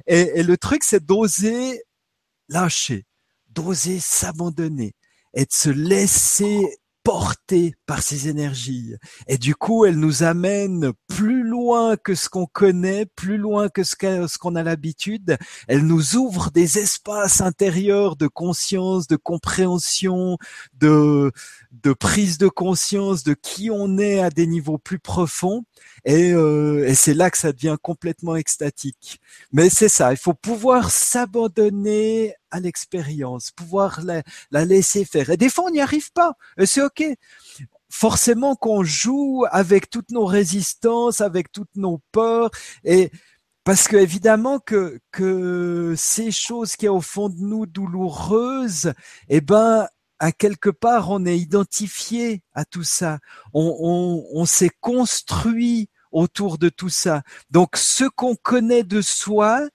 [0.08, 1.82] Et, et le truc, c'est d'oser
[2.50, 3.06] lâcher,
[3.50, 4.94] d'oser s'abandonner
[5.34, 8.96] et de se laisser portée par ces énergies.
[9.28, 13.84] Et du coup, elle nous amène plus loin que ce qu'on connaît, plus loin que
[13.84, 15.38] ce qu'on a l'habitude.
[15.68, 20.38] Elle nous ouvre des espaces intérieurs de conscience, de compréhension,
[20.80, 21.32] de,
[21.72, 25.66] de prise de conscience de qui on est à des niveaux plus profonds.
[26.06, 29.20] Et, euh, et c'est là que ça devient complètement extatique.
[29.52, 35.30] Mais c'est ça, il faut pouvoir s'abandonner à l'expérience, pouvoir la, la, laisser faire.
[35.32, 36.34] Et des fois, on n'y arrive pas.
[36.66, 37.04] C'est ok.
[37.90, 42.50] Forcément qu'on joue avec toutes nos résistances, avec toutes nos peurs,
[42.84, 43.12] et
[43.64, 48.94] parce que évidemment que que ces choses qui sont au fond de nous douloureuses,
[49.30, 49.88] eh ben
[50.20, 53.20] à quelque part, on est identifié à tout ça.
[53.54, 57.24] On, on, on s'est construit autour de tout ça.
[57.50, 59.68] Donc, ce qu'on connaît de soi,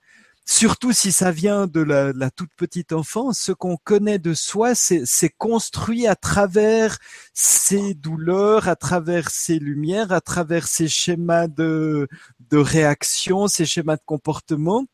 [0.49, 4.75] surtout si ça vient de la, la toute petite enfance, ce qu'on connaît de soi,
[4.75, 6.99] c'est construit à travers
[7.35, 12.09] ces douleurs, à travers ces lumières, à travers ces schémas de,
[12.51, 14.87] de réaction, ces schémas de comportement.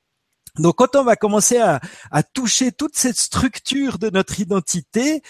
[0.58, 1.80] Donc quand on va commencer à,
[2.24, 5.22] toucher toute cette structure de notre identité,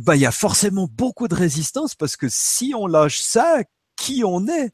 [0.00, 3.62] ben, il y a forcément beaucoup de résistance parce que si on lâche ça,
[3.96, 4.72] qui on est,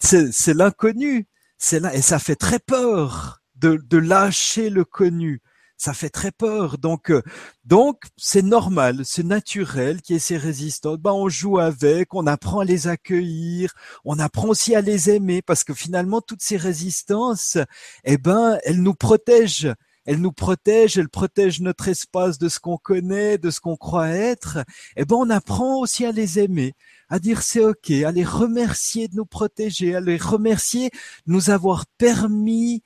[0.00, 5.40] c'est l'inconnu, c'est là et ça fait très peur de, de lâcher le connu
[5.76, 6.78] ça fait très peur.
[6.78, 7.22] Donc, euh,
[7.64, 10.98] donc c'est normal, c'est naturel qu'il y ait ces résistances.
[10.98, 13.74] Ben, on joue avec, on apprend à les accueillir,
[14.04, 17.58] on apprend aussi à les aimer, parce que finalement, toutes ces résistances,
[18.04, 19.74] eh ben, elles nous protègent.
[20.06, 24.10] Elles nous protègent, elles protègent notre espace de ce qu'on connaît, de ce qu'on croit
[24.10, 24.58] être.
[24.96, 26.74] Eh ben, on apprend aussi à les aimer,
[27.08, 30.90] à dire c'est ok, à les remercier de nous protéger, à les remercier
[31.26, 32.82] de nous avoir permis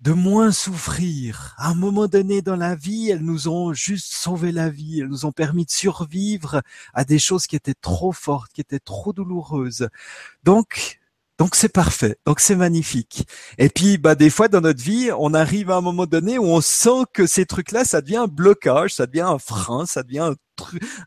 [0.00, 1.54] de moins souffrir.
[1.58, 5.08] À un moment donné dans la vie, elles nous ont juste sauvé la vie, elles
[5.08, 6.62] nous ont permis de survivre
[6.94, 9.88] à des choses qui étaient trop fortes, qui étaient trop douloureuses.
[10.44, 11.00] Donc,
[11.38, 13.26] donc c'est parfait, donc c'est magnifique.
[13.58, 16.46] Et puis bah des fois dans notre vie, on arrive à un moment donné où
[16.46, 20.18] on sent que ces trucs-là, ça devient un blocage, ça devient un frein, ça devient
[20.20, 20.34] un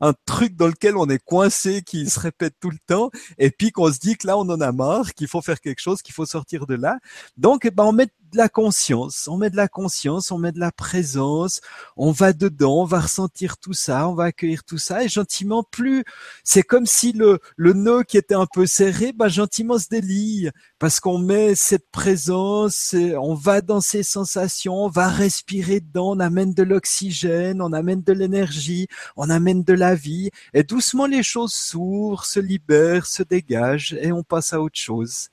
[0.02, 3.72] un truc dans lequel on est coincé, qui se répète tout le temps, et puis
[3.72, 6.14] qu'on se dit que là on en a marre, qu'il faut faire quelque chose, qu'il
[6.14, 7.00] faut sortir de là.
[7.38, 10.52] Donc, eh ben, on met de la conscience, on met de la conscience, on met
[10.52, 11.60] de la présence,
[11.98, 15.64] on va dedans, on va ressentir tout ça, on va accueillir tout ça, et gentiment,
[15.64, 16.04] plus
[16.44, 20.50] c'est comme si le, le nœud qui était un peu serré, ben, gentiment se délie,
[20.80, 26.20] parce qu'on met cette présence, on va dans ces sensations, on va respirer dedans, on
[26.20, 28.88] amène de l'oxygène, on amène de l'énergie,
[29.18, 34.12] on amène de la vie, et doucement les choses s'ouvrent, se libèrent, se dégagent, et
[34.12, 35.30] on passe à autre chose.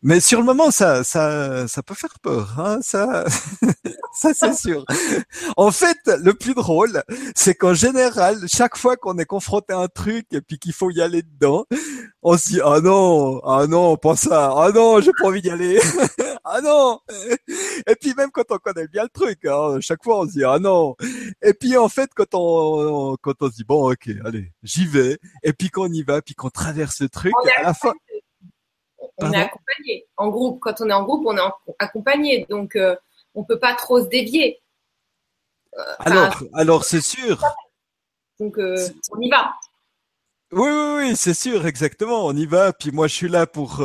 [0.00, 3.24] Mais sur le moment, ça, ça, ça peut faire peur, hein, ça,
[4.14, 4.84] ça c'est sûr.
[5.56, 7.02] En fait, le plus drôle,
[7.34, 10.90] c'est qu'en général, chaque fois qu'on est confronté à un truc et puis qu'il faut
[10.90, 11.66] y aller dedans,
[12.22, 15.50] on se dit ah non, ah non, pas ça, ah non, j'ai pas envie d'y
[15.50, 15.80] aller,
[16.50, 17.00] ah non.
[17.86, 20.44] Et puis même quand on connaît bien le truc, hein, chaque fois on se dit
[20.44, 20.96] ah non.
[21.42, 25.18] Et puis en fait, quand on, quand on se dit bon ok, allez, j'y vais,
[25.42, 27.92] et puis qu'on y va, puis qu'on traverse le truc, à la fin
[29.18, 30.06] on est accompagné.
[30.16, 32.46] En groupe, quand on est en groupe, on est accompagné.
[32.48, 32.96] Donc, euh,
[33.34, 34.60] on ne peut pas trop se dévier.
[35.76, 37.42] Euh, alors, alors c'est sûr.
[38.38, 38.76] Donc, euh,
[39.12, 39.52] on y va.
[40.52, 42.24] Oui, oui, oui, c'est sûr, exactement.
[42.24, 42.72] On y va.
[42.72, 43.82] Puis moi, je suis là pour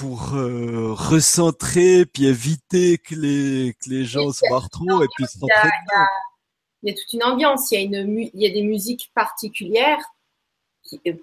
[0.00, 5.38] pour recentrer, puis éviter que les que les gens se barrent trop et puis se
[6.82, 9.10] il y a toute une ambiance, il y a, une, il y a des musiques
[9.14, 10.02] particulières.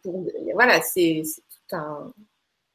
[0.03, 2.13] pour, voilà, c'est tout un,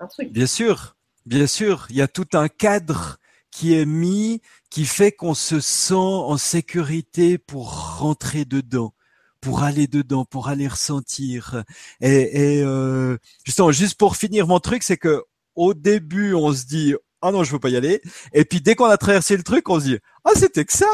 [0.01, 0.33] un truc.
[0.33, 3.19] Bien sûr, bien sûr, il y a tout un cadre
[3.51, 8.93] qui est mis, qui fait qu'on se sent en sécurité pour rentrer dedans
[9.41, 11.65] pour aller dedans, pour aller ressentir.
[12.01, 16.67] Et, et euh, justement, juste pour finir mon truc, c'est que au début, on se
[16.67, 18.03] dit ah non, je veux pas y aller.
[18.33, 20.91] Et puis dès qu'on a traversé le truc, on se dit ah c'était que ça.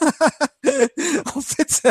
[1.34, 1.82] en fait,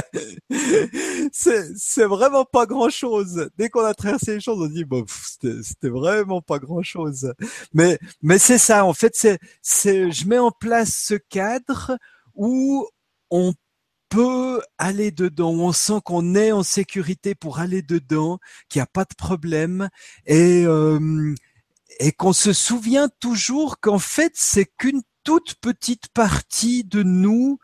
[1.32, 3.50] c'est vraiment pas grand chose.
[3.58, 7.34] Dès qu'on a traversé les choses, on se dit bon c'était vraiment pas grand chose.
[7.74, 8.86] Mais mais c'est ça.
[8.86, 11.97] En fait, c'est c'est je mets en place ce cadre
[12.36, 12.88] où
[13.32, 13.54] on
[14.10, 18.88] peut aller dedans, on sent qu'on est en sécurité pour aller dedans, qu'il n'y a
[18.88, 19.89] pas de problème
[20.26, 21.34] et euh,
[21.99, 27.60] et qu'on se souvient toujours qu'en fait c'est qu'une toute petite partie de nous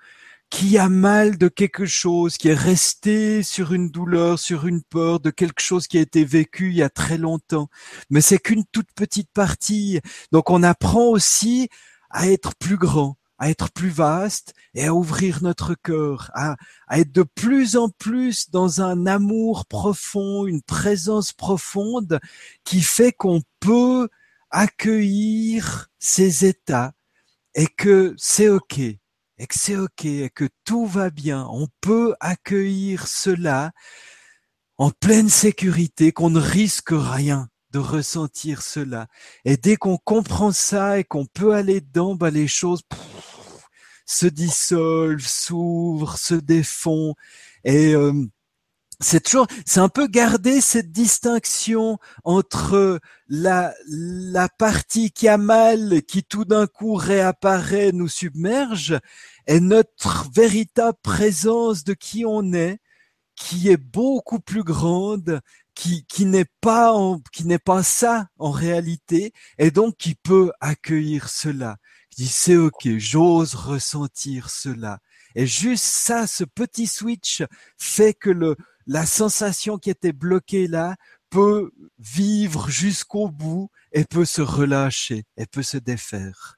[0.50, 5.20] qui a mal de quelque chose, qui est resté sur une douleur, sur une peur,
[5.20, 7.70] de quelque chose qui a été vécu il y a très longtemps.
[8.10, 10.00] Mais c'est qu'une toute petite partie.
[10.32, 11.70] Donc on apprend aussi
[12.10, 16.56] à être plus grand, à être plus vaste et à ouvrir notre cœur, à,
[16.92, 22.20] être de plus en plus dans un amour profond, une présence profonde
[22.64, 24.10] qui fait qu'on peut
[24.50, 26.94] accueillir ces états
[27.54, 28.98] et que c'est ok, et
[29.48, 31.48] que c'est ok, et que tout va bien.
[31.52, 33.72] On peut accueillir cela
[34.78, 39.08] en pleine sécurité, qu'on ne risque rien de ressentir cela.
[39.46, 42.82] Et dès qu'on comprend ça et qu'on peut aller dedans, bah les choses
[44.06, 47.14] se dissolvent, s'ouvrent, se défont.
[47.64, 48.14] Et euh,
[49.00, 56.02] c'est toujours, c'est un peu garder cette distinction entre la, la partie qui a mal,
[56.04, 58.98] qui tout d'un coup réapparaît, nous submerge,
[59.46, 62.80] et notre véritable présence de qui on est,
[63.36, 65.42] qui est beaucoup plus grande,
[65.78, 66.94] qui, n'est pas
[67.32, 71.78] qui n'est pas ça en réalité, et donc qui peut accueillir cela.
[72.10, 75.00] Qui dit c'est ok, j'ose ressentir cela.
[75.36, 77.44] Et juste ça, ce petit switch
[77.78, 78.56] fait que le,
[78.88, 80.96] la sensation qui était bloquée là
[81.30, 86.58] peut vivre jusqu'au bout et peut se relâcher et peut se défaire.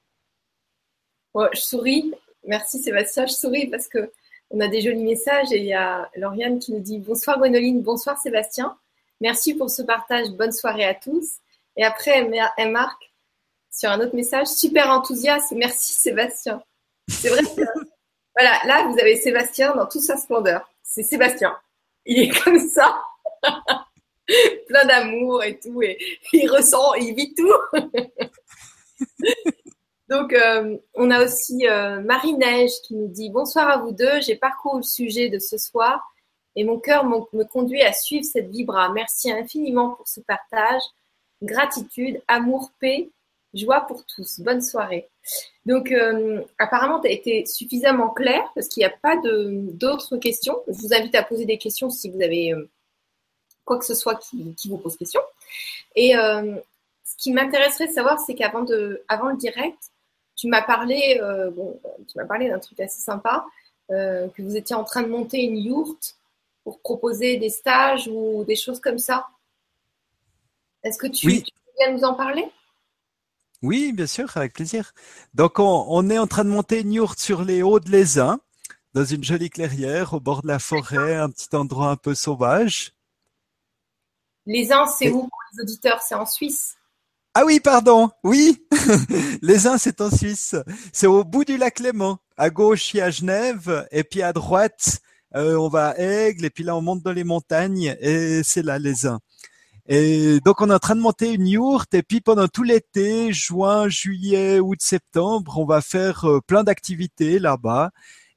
[1.35, 2.13] je souris.
[2.47, 4.11] Merci Sébastien, je souris parce que
[4.49, 7.81] on a des jolis messages et il y a Lauriane qui nous dit bonsoir Gwénoline,
[7.83, 8.77] bonsoir Sébastien.
[9.21, 10.29] Merci pour ce partage.
[10.31, 11.37] Bonne soirée à tous.
[11.75, 13.11] Et après, elle marque
[13.71, 15.51] sur un autre message super enthousiaste.
[15.51, 16.61] Merci Sébastien.
[17.07, 17.61] C'est vrai que
[18.35, 20.69] voilà, là vous avez Sébastien dans toute sa splendeur.
[20.83, 21.55] C'est Sébastien
[22.09, 23.01] il est comme ça,
[24.67, 25.97] plein d'amour et tout, et
[26.33, 27.53] il ressent, il vit tout.
[30.09, 34.35] Donc, euh, on a aussi euh, Marie-Neige qui nous dit Bonsoir à vous deux, j'ai
[34.35, 36.08] parcouru le sujet de ce soir
[36.55, 38.89] et mon cœur me conduit à suivre cette vibra.
[38.89, 40.81] Merci infiniment pour ce partage.
[41.41, 43.09] Gratitude, amour, paix,
[43.53, 44.39] joie pour tous.
[44.39, 45.07] Bonne soirée.
[45.65, 50.57] Donc, euh, apparemment, tu as été suffisamment clair parce qu'il n'y a pas d'autres questions.
[50.67, 52.69] Je vous invite à poser des questions si vous avez euh,
[53.65, 55.21] quoi que ce soit qui, vous pose question.
[55.95, 56.55] Et euh,
[57.03, 58.65] ce qui m'intéresserait de savoir, c'est qu'avant
[59.07, 59.91] avant le direct,
[60.35, 61.19] tu m'as parlé,
[61.53, 61.77] bon,
[62.27, 63.45] parlé d'un truc assez sympa,
[63.89, 66.15] que vous étiez en train de monter une yourte
[66.63, 69.27] pour proposer des stages ou des choses comme ça.
[70.83, 72.49] Est-ce que tu, tu viens nous en parler?
[73.61, 74.93] Oui, bien sûr, avec plaisir.
[75.33, 78.39] Donc, on, est en train de monter une yourte sur les hauts de l'Aisin,
[78.93, 82.93] dans une jolie clairière, au bord de la forêt, un petit endroit un peu sauvage.
[84.45, 86.01] L'Aisin, c'est où pour les auditeurs?
[86.01, 86.75] C'est en Suisse?
[87.33, 88.65] Ah oui, pardon, oui
[89.41, 90.55] L'Aisin, c'est en Suisse.
[90.93, 92.17] C'est au bout du lac Léman.
[92.37, 95.01] À gauche, il y a Genève, et puis à droite,
[95.35, 98.63] euh, on va à Aigle, et puis là, on monte dans les montagnes, et c'est
[98.63, 99.19] là, l'Aisin.
[99.91, 103.33] Et donc on est en train de monter une yourte et puis pendant tout l'été,
[103.33, 107.89] juin, juillet, août, septembre, on va faire euh, plein d'activités là-bas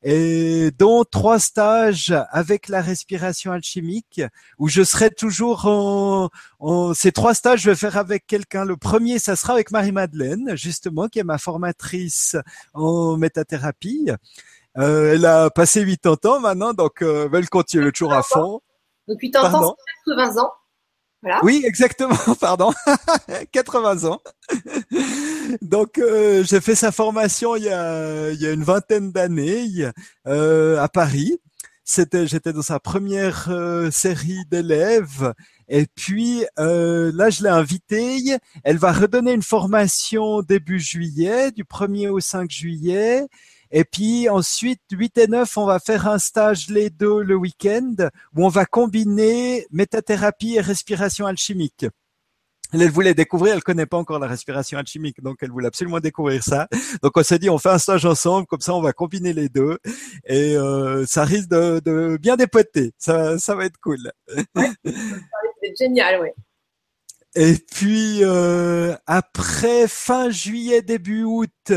[0.02, 4.22] et dont trois stages avec la respiration alchimique
[4.59, 8.78] où je serai toujours en, en, ces trois stages je vais faire avec quelqu'un le
[8.78, 12.37] premier ça sera avec Marie Madeleine justement qui est ma formatrice
[12.72, 14.11] en métathérapie
[14.78, 18.61] euh, elle a passé 80 ans maintenant donc euh, elle continue toujours à fond
[19.06, 20.52] donc 80 ans 80 ans
[21.42, 22.72] oui, exactement, pardon.
[23.52, 24.20] 80 ans.
[25.61, 29.68] Donc, euh, j'ai fait sa formation il y a, il y a une vingtaine d'années
[30.27, 31.38] euh, à Paris.
[31.85, 35.33] C'était, j'étais dans sa première euh, série d'élèves.
[35.68, 38.37] Et puis là, je l'ai invitée.
[38.64, 43.27] Elle va redonner une formation début juillet, du 1er au 5 juillet.
[43.73, 47.94] Et puis ensuite, 8 et 9, on va faire un stage les deux le week-end
[48.37, 51.87] où on va combiner métathérapie et respiration alchimique.
[52.75, 56.42] Elle voulait découvrir, elle connaît pas encore la respiration alchimique, donc elle voulait absolument découvrir
[56.42, 56.68] ça.
[57.02, 59.48] Donc on s'est dit, on fait un stage ensemble, comme ça on va combiner les
[59.48, 59.79] deux,
[60.27, 62.92] et euh, ça risque de, bien dépoter.
[62.98, 64.10] Ça, ça va être cool.
[64.54, 66.29] c'est génial, oui.
[67.35, 71.72] Et puis euh, après fin juillet début août,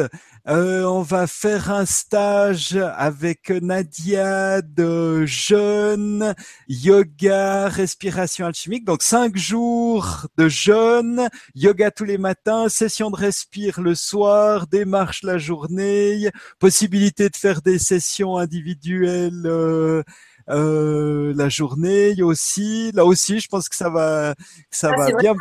[0.50, 6.36] euh, on va faire un stage avec Nadia de jeûne,
[6.68, 8.84] yoga, respiration alchimique.
[8.84, 15.24] Donc cinq jours de jeûne, yoga tous les matins, session de respire le soir, démarche
[15.24, 19.44] la journée, possibilité de faire des sessions individuelles.
[19.46, 20.04] Euh,
[20.50, 22.92] euh, la journée aussi.
[22.94, 24.36] Là aussi, je pense que ça va,
[24.72, 25.34] ça ah, va bien.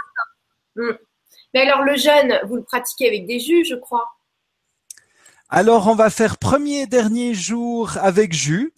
[0.76, 0.90] Mm.
[1.54, 4.04] Mais alors le jeûne, vous le pratiquez avec des jus, je crois?
[5.48, 8.72] Alors on va faire premier et dernier jour avec jus.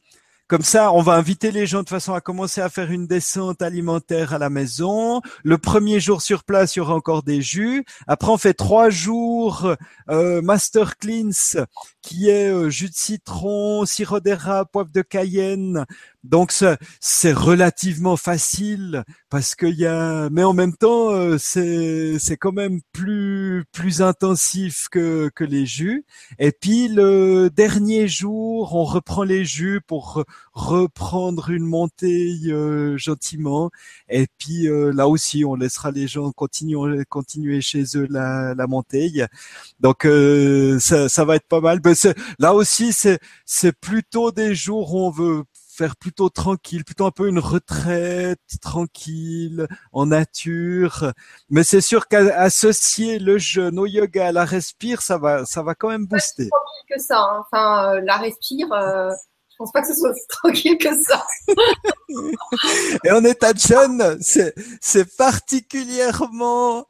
[0.49, 3.62] Comme ça, on va inviter les gens de façon à commencer à faire une descente
[3.62, 5.20] alimentaire à la maison.
[5.42, 7.84] Le premier jour sur place, il y aura encore des jus.
[8.07, 9.74] Après, on fait trois jours
[10.09, 11.57] euh, Master Cleanse,
[12.01, 15.84] qui est euh, jus de citron, sirop d'érable, poivre de cayenne,
[16.26, 16.53] donc
[17.01, 22.53] c'est relativement facile parce qu'il y a, mais en même temps euh, c'est c'est quand
[22.53, 26.05] même plus plus intensif que que les jus.
[26.40, 33.70] Et puis le dernier jour, on reprend les jus pour reprendre une montée euh, gentiment.
[34.09, 38.66] Et puis euh, là aussi, on laissera les gens continuer continuer chez eux la la
[38.66, 39.26] montée.
[39.80, 40.07] Donc
[40.80, 41.80] ça ça va être pas mal.
[41.84, 41.93] Mais
[42.39, 45.45] là aussi c'est c'est plutôt des jours où on veut
[45.76, 51.12] faire plutôt tranquille, plutôt un peu une retraite tranquille en nature.
[51.51, 55.74] Mais c'est sûr qu'associer le jeûne au yoga, à la respire, ça va, ça va
[55.74, 56.49] quand même booster.
[56.49, 57.20] Pas tranquille que ça.
[57.20, 57.45] Hein.
[57.45, 58.72] Enfin, euh, la respire.
[58.72, 59.11] Euh,
[59.57, 61.27] je pense pas que ce soit aussi tranquille que ça.
[63.05, 66.85] Et en état de jeûne, c'est c'est particulièrement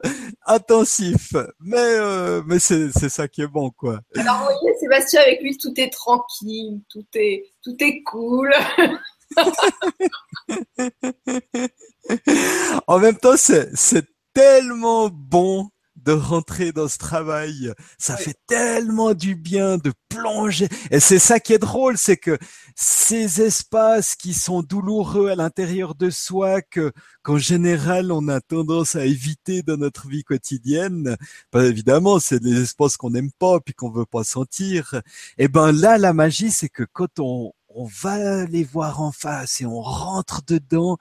[0.45, 4.01] intensif, mais euh, mais c'est c'est ça qui est bon quoi.
[4.17, 8.53] Alors vous voyez Sébastien avec lui tout est tranquille, tout est tout est cool.
[12.87, 17.73] en même temps, c'est c'est tellement bon de rentrer dans ce travail.
[17.97, 20.69] Ça fait tellement du bien de plonger.
[20.91, 22.37] Et c'est ça qui est drôle, c'est que
[22.75, 26.91] ces espaces qui sont douloureux à l'intérieur de soi, que
[27.23, 31.17] qu'en général on a tendance à éviter dans notre vie quotidienne,
[31.51, 35.01] bah, évidemment c'est des espaces qu'on n'aime pas puis qu'on veut pas sentir.
[35.37, 39.61] Et ben là, la magie, c'est que quand on on va les voir en face
[39.61, 40.97] et on rentre dedans,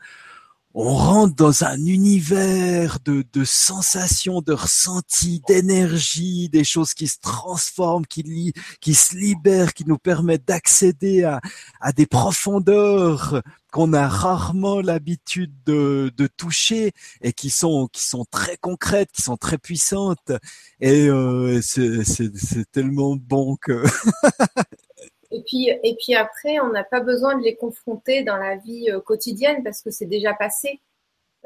[0.78, 7.18] on rentre dans un univers de, de sensations, de ressentis, d'énergie, des choses qui se
[7.18, 8.52] transforment, qui,
[8.82, 11.40] qui se libèrent, qui nous permettent d'accéder à,
[11.80, 13.40] à des profondeurs
[13.72, 19.22] qu'on a rarement l'habitude de, de, toucher et qui sont qui sont très concrètes, qui
[19.22, 20.32] sont très puissantes.
[20.80, 23.82] Et euh, c'est tellement bon que
[25.30, 28.90] Et puis, et puis après, on n'a pas besoin de les confronter dans la vie
[28.90, 30.80] euh, quotidienne parce que c'est déjà passé.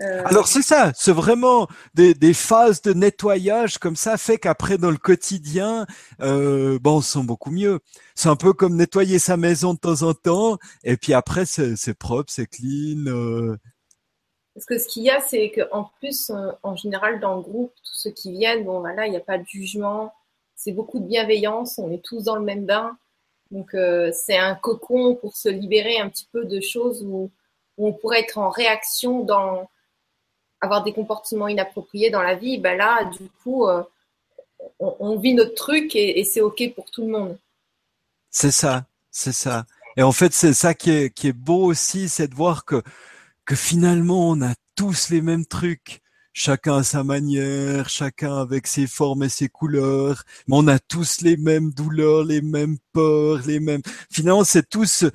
[0.00, 0.22] Euh...
[0.24, 4.90] Alors c'est ça, c'est vraiment des, des, phases de nettoyage comme ça fait qu'après dans
[4.90, 5.86] le quotidien,
[6.22, 7.80] euh, bon, on se sent beaucoup mieux.
[8.14, 11.94] C'est un peu comme nettoyer sa maison de temps en temps, et puis après c'est
[11.94, 13.06] propre, c'est clean.
[13.08, 13.58] Euh...
[14.54, 17.94] Parce que ce qu'il y a, c'est qu'en plus, en général, dans le groupe, tous
[17.94, 20.12] ceux qui viennent, bon voilà, il n'y a pas de jugement,
[20.56, 22.96] c'est beaucoup de bienveillance, on est tous dans le même bain.
[23.50, 27.30] Donc euh, c'est un cocon pour se libérer un petit peu de choses où,
[27.82, 29.70] on pourrait être en réaction dans
[30.60, 32.58] avoir des comportements inappropriés dans la vie.
[32.58, 33.82] Ben là, du coup, euh,
[34.78, 37.38] on, vit notre truc et, c'est ok pour tout le monde.
[38.28, 39.64] C'est ça, c'est ça.
[39.96, 42.82] Et en fait, c'est ça qui est, qui est beau aussi, c'est de voir que
[43.50, 46.02] que finalement on a tous les mêmes trucs
[46.32, 51.20] chacun à sa manière, chacun avec ses formes et ses couleurs, mais on a tous
[51.22, 53.82] les mêmes douleurs, les mêmes peurs, les mêmes.
[54.12, 55.06] Finalement, c'est tout ce,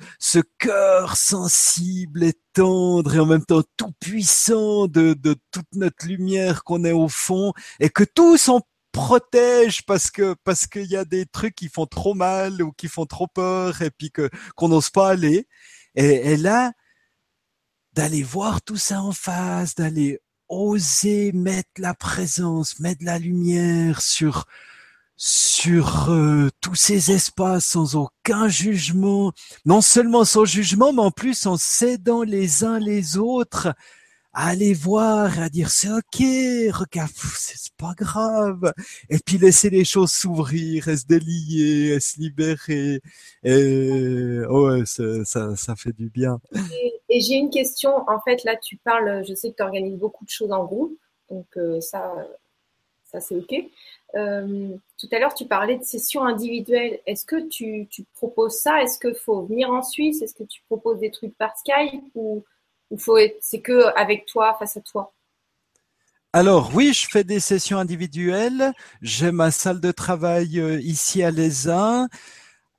[0.58, 5.16] cœur sensible et tendre et en même temps tout puissant de,
[5.50, 8.60] toute notre lumière qu'on est au fond et que tous on
[8.92, 12.88] protège parce que parce qu'il y a des trucs qui font trop mal ou qui
[12.88, 15.46] font trop peur et puis que qu'on n'ose pas aller
[15.94, 16.72] et là
[17.96, 24.46] d'aller voir tout ça en face, d'aller oser mettre la présence, mettre la lumière sur
[25.18, 29.32] sur euh, tous ces espaces sans aucun jugement,
[29.64, 33.74] non seulement sans jugement, mais en plus en s'aidant les uns les autres
[34.38, 38.70] à aller voir, à dire c'est ok, regarde, c'est pas grave,
[39.08, 43.00] et puis laisser les choses s'ouvrir, et se délier, et se libérer,
[43.42, 46.38] et ouais, ça, ça fait du bien.
[47.08, 50.26] Et, j'ai une question, en fait, là tu parles, je sais que tu organises beaucoup
[50.26, 50.98] de choses en groupe,
[51.30, 52.14] donc euh, ça,
[53.04, 53.54] ça c'est ok.
[54.16, 57.00] Euh, tout à l'heure, tu parlais de sessions individuelles.
[57.06, 58.82] Est-ce que tu, proposes ça?
[58.82, 60.20] Est-ce qu'il faut venir en Suisse?
[60.22, 62.04] Est-ce que tu proposes des trucs par Skype
[62.98, 65.12] faut c'est que avec toi, face à toi
[66.32, 68.74] alors oui, je fais des sessions individuelles.
[69.00, 72.08] J'ai ma salle de travail euh, ici à Lesin.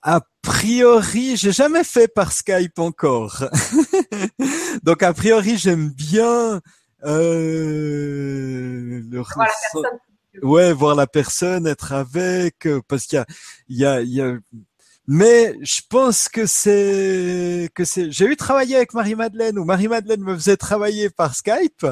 [0.03, 3.45] A priori, j'ai jamais fait par Skype encore.
[4.83, 6.61] Donc a priori, j'aime bien
[7.03, 9.23] euh, le
[10.43, 13.25] ouais, voir la personne, être avec, euh, parce qu'il y a,
[13.69, 14.37] il y a, il y a,
[15.07, 18.11] mais je pense que c'est que c'est.
[18.11, 21.87] J'ai eu travaillé avec Marie-Madeleine où Marie-Madeleine me faisait travailler par Skype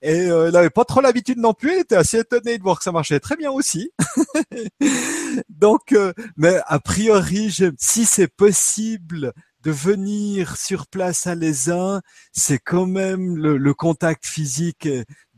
[0.00, 1.72] et euh, elle avait pas trop l'habitude non plus.
[1.72, 3.90] Elle était assez étonnée de voir que ça marchait très bien aussi.
[5.48, 9.32] Donc, euh, mais a priori, si c'est possible
[9.62, 12.00] de venir sur place à les uns,
[12.32, 14.88] c'est quand même le, contact physique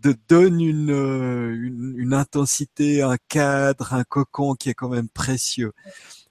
[0.04, 5.72] de donne euh, une, une, intensité, un cadre, un cocon qui est quand même précieux.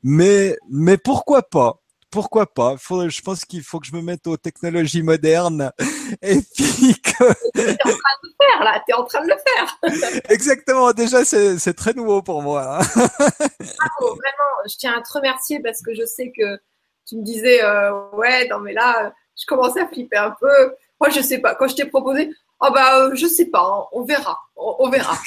[0.03, 1.79] Mais, mais pourquoi pas?
[2.11, 2.75] Pourquoi pas?
[2.77, 5.71] Je pense qu'il faut que je me mette aux technologies modernes
[6.21, 7.33] et puis que.
[7.53, 10.21] T'es en train de le faire là, t'es en train de le faire.
[10.29, 10.93] Exactement.
[10.93, 12.77] Déjà, c'est très nouveau pour moi.
[12.77, 12.83] Hein.
[13.99, 16.59] vraiment, je tiens à te remercier parce que je sais que
[17.07, 20.75] tu me disais euh, ouais, non mais là, je commençais à flipper un peu.
[21.01, 21.55] Moi, je sais pas.
[21.55, 25.17] Quand je t'ai proposé, oh bah, euh, je sais pas, hein, on verra, on, verra.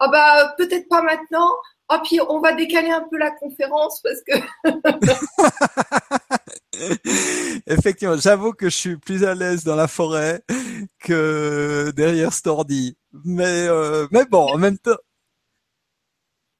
[0.00, 1.52] oh bah, peut-être pas maintenant.
[1.88, 4.32] Oh, puis on va décaler un peu la conférence parce que.
[7.66, 10.42] Effectivement, j'avoue que je suis plus à l'aise dans la forêt
[10.98, 12.30] que derrière.
[13.24, 14.96] Mais, euh, mais bon, en même temps.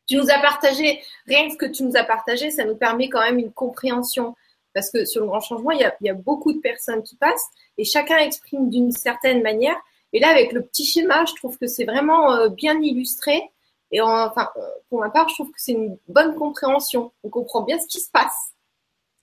[0.06, 3.08] Tu nous as partagé, rien que ce que tu nous as partagé, ça nous permet
[3.08, 4.36] quand même une compréhension.
[4.72, 7.48] Parce que sur le grand changement, il y a, beaucoup de personnes qui passent
[7.78, 9.76] et chacun exprime d'une certaine manière.
[10.12, 13.42] Et là, avec le petit schéma, je trouve que c'est vraiment euh, bien illustré.
[13.92, 14.48] Et enfin,
[14.88, 17.12] pour ma part, je trouve que c'est une bonne compréhension.
[17.22, 18.52] On comprend bien ce qui se passe.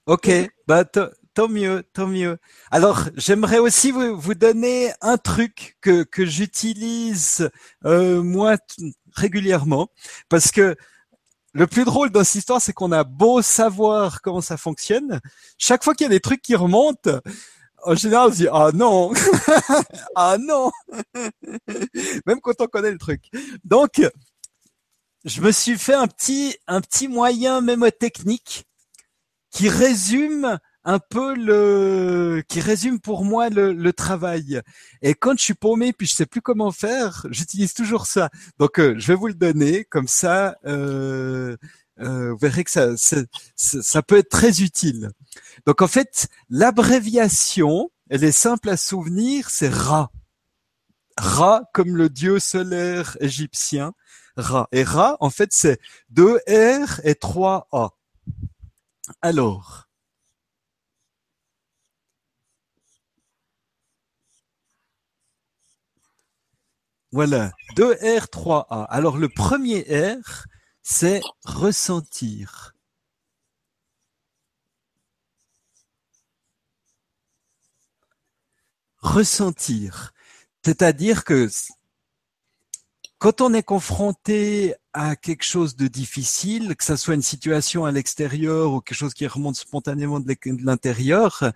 [0.05, 0.29] Ok,
[0.67, 2.37] bah tant mieux, tant mieux.
[2.71, 7.49] Alors, j'aimerais aussi vous, donner un truc que, que j'utilise
[7.85, 8.57] euh, moi
[9.15, 9.87] régulièrement,
[10.29, 10.75] parce que
[11.53, 15.21] le plus drôle dans cette histoire, c'est qu'on a beau savoir comment ça fonctionne,
[15.57, 17.19] chaque fois qu'il y a des trucs qui remontent,
[17.85, 19.11] en général, se dit ah non,
[20.15, 20.71] ah non,
[22.25, 23.21] même quand on connaît le truc.
[23.63, 24.01] Donc,
[25.25, 28.65] je me suis fait un petit un petit moyen mémotechnique
[29.51, 34.61] qui résume un peu le qui résume pour moi le, le, travail.
[35.01, 38.29] Et quand je suis paumé puis je sais plus comment faire, j'utilise toujours ça.
[38.59, 40.57] Donc euh, je vais vous le donner comme ça.
[40.65, 41.55] Euh,
[41.99, 43.17] euh, vous verrez que ça, ça,
[43.55, 45.11] ça, peut être très utile.
[45.65, 50.11] Donc en fait, l'abréviation, elle est simple à souvenir, c'est Ra.
[51.17, 53.93] Ra comme le dieu solaire égyptien.
[54.35, 54.67] Ra.
[54.71, 55.79] Et Ra, en fait, c'est
[56.09, 57.89] deux R et trois A.
[59.21, 59.87] Alors,
[67.13, 68.87] Voilà, 2R, 3A.
[68.89, 70.47] Alors le premier R,
[70.83, 72.75] c'est ressentir.
[79.01, 80.13] Ressentir.
[80.63, 81.49] C'est-à-dire que
[83.17, 87.91] quand on est confronté à quelque chose de difficile, que ce soit une situation à
[87.91, 91.51] l'extérieur ou quelque chose qui remonte spontanément de l'intérieur,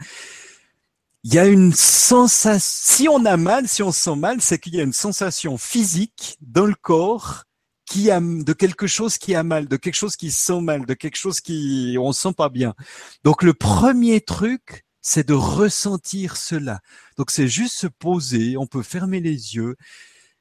[1.24, 4.60] il y a une sensation, si on a mal, si on se sent mal, c'est
[4.60, 7.47] qu'il y a une sensation physique dans le corps
[7.88, 10.94] qui a de quelque chose qui a mal, de quelque chose qui sent mal, de
[10.94, 12.76] quelque chose qui on sent pas bien.
[13.24, 16.82] Donc le premier truc, c'est de ressentir cela.
[17.18, 19.78] Donc c'est juste se poser, on peut fermer les yeux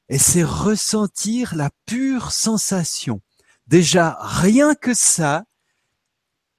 [0.09, 3.21] et c'est ressentir la pure sensation.
[3.65, 5.45] Déjà rien que ça,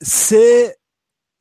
[0.01, 0.79] c'est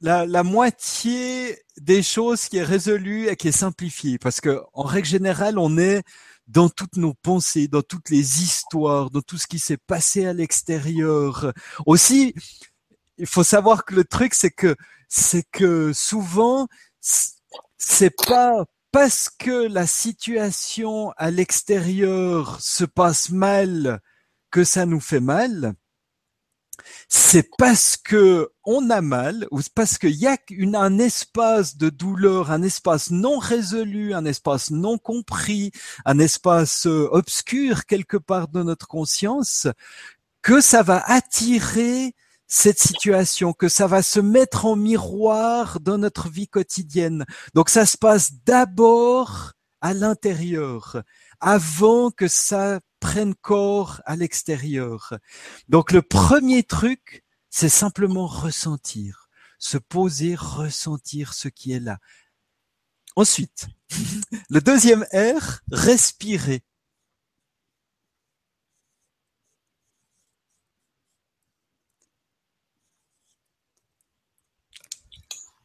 [0.02, 4.18] la, la, moitié des choses qui est résolue et qui est simplifiée.
[4.18, 6.04] Parce que, en règle générale, on est
[6.48, 10.34] dans toutes nos pensées, dans toutes les histoires, dans tout ce qui s'est passé à
[10.34, 11.54] l'extérieur.
[11.86, 12.34] Aussi,
[13.18, 14.76] il faut savoir que le truc, c'est que,
[15.10, 16.68] c'est que souvent,
[17.78, 24.00] c'est pas parce que la situation à l'extérieur se passe mal
[24.50, 25.74] que ça nous fait mal,
[27.10, 30.38] c'est parce que on a mal ou parce qu'il y a
[30.76, 35.72] un espace de douleur, un espace non résolu, un espace non compris,
[36.06, 39.68] un espace euh, obscur quelque part de notre conscience,
[40.42, 42.14] que ça va attirer
[42.48, 47.26] cette situation, que ça va se mettre en miroir dans notre vie quotidienne.
[47.54, 51.04] Donc ça se passe d'abord à l'intérieur,
[51.40, 55.14] avant que ça prenne corps à l'extérieur.
[55.70, 59.30] Donc le premier truc, c'est simplement ressentir,
[59.60, 62.00] se poser, ressentir ce qui est là.
[63.16, 63.68] Ensuite,
[64.50, 66.64] le deuxième R, respirer.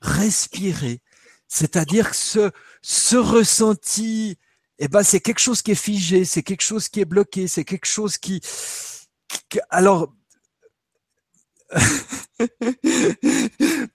[0.00, 1.00] Respirer,
[1.46, 2.50] c'est-à-dire que ce,
[2.82, 4.36] ce ressenti
[4.84, 7.64] eh ben c'est quelque chose qui est figé, c'est quelque chose qui est bloqué, c'est
[7.64, 8.40] quelque chose qui,
[9.70, 10.12] alors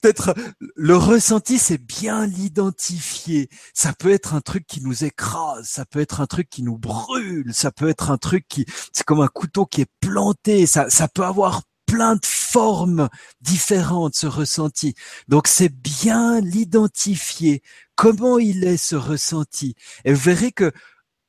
[0.02, 0.34] peut-être
[0.78, 3.50] le ressenti c'est bien l'identifier.
[3.74, 6.78] Ça peut être un truc qui nous écrase, ça peut être un truc qui nous
[6.78, 10.90] brûle, ça peut être un truc qui c'est comme un couteau qui est planté, ça
[10.90, 13.10] ça peut avoir plein de formes
[13.42, 14.96] différentes, ce ressenti.
[15.28, 17.62] Donc c'est bien l'identifier,
[17.98, 19.76] comment il est ce ressenti?
[20.06, 20.72] Et vous verrez que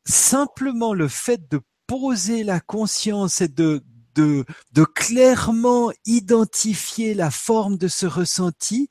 [0.07, 3.83] simplement le fait de poser la conscience et de,
[4.15, 8.89] de, de, clairement identifier la forme de ce ressenti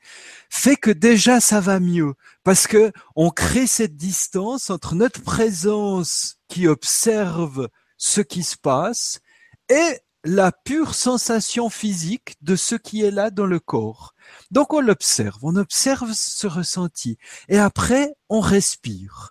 [0.50, 2.14] fait que déjà ça va mieux
[2.44, 9.20] parce que on crée cette distance entre notre présence qui observe ce qui se passe
[9.68, 14.14] et la pure sensation physique de ce qui est là dans le corps.
[14.50, 19.30] Donc on l'observe, on observe ce ressenti et après on respire.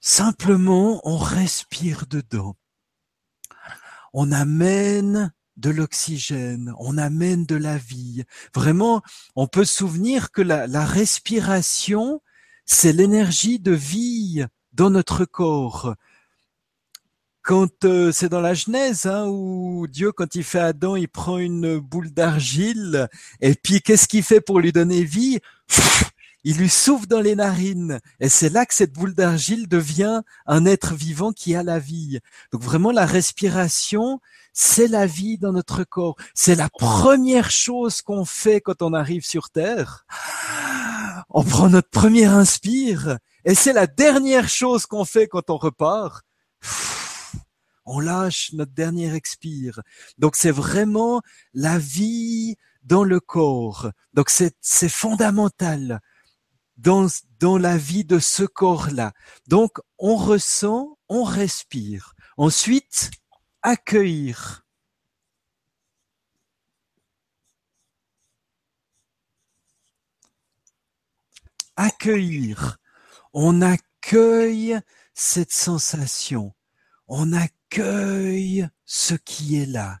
[0.00, 2.56] Simplement on respire dedans.
[4.12, 8.24] On amène de l'oxygène, on amène de la vie.
[8.54, 9.02] Vraiment,
[9.36, 12.20] on peut se souvenir que la, la respiration,
[12.66, 15.94] c'est l'énergie de vie dans notre corps
[17.42, 21.38] quand euh, c'est dans la Genèse hein, où Dieu, quand il fait Adam, il prend
[21.38, 23.08] une boule d'argile
[23.40, 25.40] et puis qu'est-ce qu'il fait pour lui donner vie?
[26.44, 30.66] Il lui souffle dans les narines et c'est là que cette boule d'argile devient un
[30.66, 32.18] être vivant qui a la vie.
[32.52, 34.20] Donc vraiment la respiration,
[34.52, 36.16] c'est la vie dans notre corps.
[36.34, 40.04] C'est la première chose qu'on fait quand on arrive sur Terre.
[41.30, 46.24] On prend notre première inspire et c'est la dernière chose qu'on fait quand on repart
[47.84, 49.80] on lâche notre dernier expire.
[50.18, 51.22] Donc c'est vraiment
[51.54, 53.90] la vie dans le corps.
[54.14, 56.00] Donc c'est fondamental
[56.76, 57.06] dans
[57.38, 59.12] dans la vie de ce corps-là.
[59.48, 62.14] Donc on ressent, on respire.
[62.36, 63.10] Ensuite,
[63.62, 64.64] accueillir.
[71.76, 72.78] Accueillir.
[73.32, 74.78] On accueille
[75.14, 76.54] cette sensation.
[77.08, 79.98] On accueille accueille ce qui est là.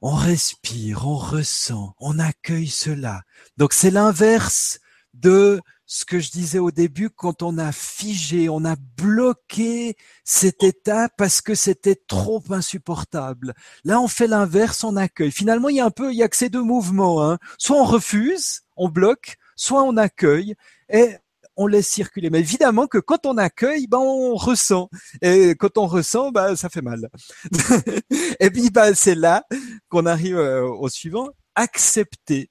[0.00, 3.22] On respire, on ressent, on accueille cela.
[3.56, 4.78] Donc c'est l'inverse
[5.14, 10.62] de ce que je disais au début quand on a figé, on a bloqué cet
[10.62, 13.54] état parce que c'était trop insupportable.
[13.84, 15.32] Là, on fait l'inverse, on accueille.
[15.32, 17.24] Finalement, il y a un peu, il y a que ces deux mouvements.
[17.24, 17.38] Hein.
[17.58, 20.54] Soit on refuse, on bloque, soit on accueille.
[20.88, 21.16] Et
[21.56, 22.30] on laisse circuler.
[22.30, 24.88] Mais évidemment que quand on accueille, ben on ressent.
[25.22, 27.08] Et quand on ressent, ben ça fait mal.
[28.40, 29.44] et puis ben c'est là
[29.88, 32.50] qu'on arrive euh, au suivant, accepter.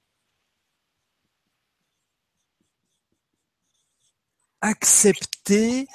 [4.60, 5.86] Accepter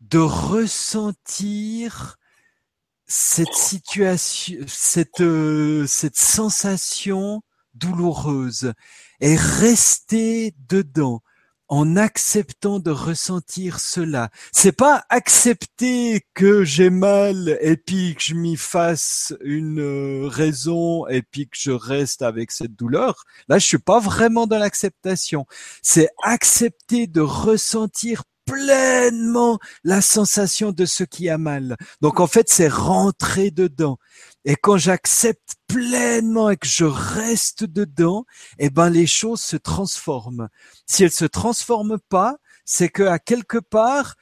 [0.00, 2.16] de ressentir
[3.06, 7.42] cette situation, cette, euh, cette sensation
[7.74, 8.72] douloureuse
[9.20, 11.20] et rester dedans
[11.70, 14.30] en acceptant de ressentir cela.
[14.52, 21.06] C'est pas accepter que j'ai mal et puis que je m'y fasse une euh, raison
[21.06, 23.22] et puis que je reste avec cette douleur.
[23.48, 25.46] Là, je suis pas vraiment dans l'acceptation.
[25.80, 31.76] C'est accepter de ressentir pleinement la sensation de ce qui a mal.
[32.00, 33.98] Donc en fait, c'est rentrer dedans.
[34.44, 38.24] Et quand j'accepte pleinement et que je reste dedans,
[38.58, 40.48] eh ben les choses se transforment.
[40.86, 44.16] Si elles se transforment pas, c'est que à quelque part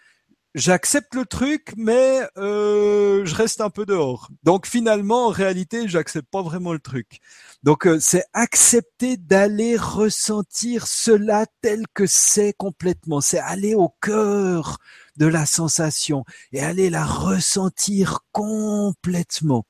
[0.54, 4.28] j'accepte le truc, mais euh, je reste un peu dehors.
[4.42, 7.20] Donc finalement, en réalité, j'accepte pas vraiment le truc.
[7.62, 13.20] Donc euh, c'est accepter d'aller ressentir cela tel que c'est complètement.
[13.20, 14.78] C'est aller au cœur
[15.16, 19.64] de la sensation et aller la ressentir complètement.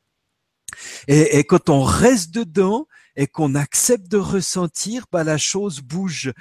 [1.06, 6.32] Et, et quand on reste dedans et qu'on accepte de ressentir, bah la chose bouge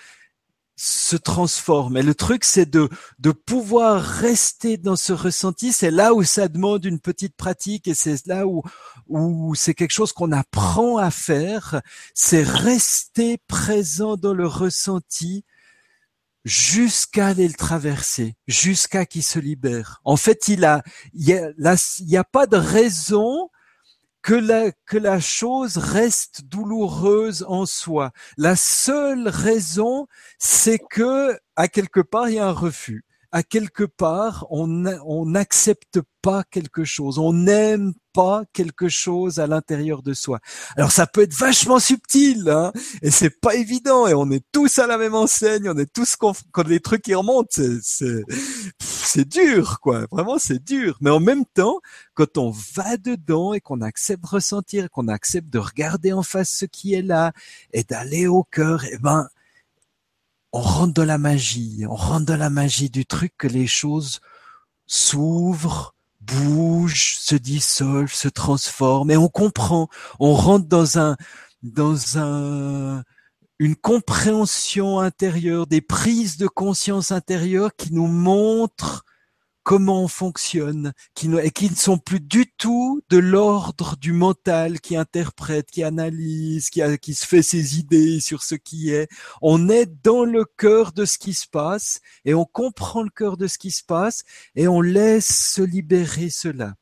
[0.78, 1.98] se transforme.
[1.98, 5.74] Et le truc, c'est de, de pouvoir rester dans ce ressenti.
[5.74, 8.62] C'est là où ça demande une petite pratique et c'est là où,
[9.08, 11.82] où c'est quelque chose qu'on apprend à faire.
[12.14, 15.44] C'est rester présent dans le ressenti
[16.46, 20.00] jusqu'à aller le traverser, jusqu'à qu'il se libère.
[20.06, 20.84] En fait, il a,
[21.14, 21.50] il y a,
[22.00, 23.50] il y a pas de raison
[24.28, 28.12] que la, que la chose reste douloureuse en soi.
[28.36, 30.08] La seule raison,
[30.38, 33.06] c'est que, à quelque part, il y a un refus.
[33.32, 37.20] À quelque part, on n'accepte pas quelque chose.
[37.20, 40.40] On n'aime pas quelque chose à l'intérieur de soi.
[40.76, 42.72] Alors ça peut être vachement subtil, hein,
[43.02, 44.08] et c'est pas évident.
[44.08, 45.70] Et on est tous à la même enseigne.
[45.70, 47.62] On est tous quand les trucs qui remontent,
[48.80, 50.06] c'est dur, quoi.
[50.12, 50.98] Vraiment, c'est dur.
[51.02, 51.80] Mais en même temps,
[52.14, 56.50] quand on va dedans et qu'on accepte de ressentir, qu'on accepte de regarder en face
[56.50, 57.34] ce qui est là
[57.74, 59.28] et d'aller au cœur, eh ben,
[60.58, 61.86] on rentre dans la magie.
[61.88, 64.22] On rentre dans la magie du truc que les choses
[64.88, 69.88] s'ouvrent, bougent, se dissolvent, se transforment et on comprend.
[70.20, 71.16] On rentre dans un,
[71.62, 73.04] dans un,
[73.60, 79.06] une compréhension intérieure, des prises de conscience intérieure qui nous montrent
[79.68, 80.94] comment on fonctionne,
[81.44, 86.70] et qui ne sont plus du tout de l'ordre du mental qui interprète, qui analyse,
[86.70, 89.10] qui, se fait ses idées sur ce qui est.
[89.42, 93.36] On est dans le cœur de ce qui se passe et on comprend le cœur
[93.36, 94.24] de ce qui se passe
[94.56, 96.76] et on laisse se libérer cela.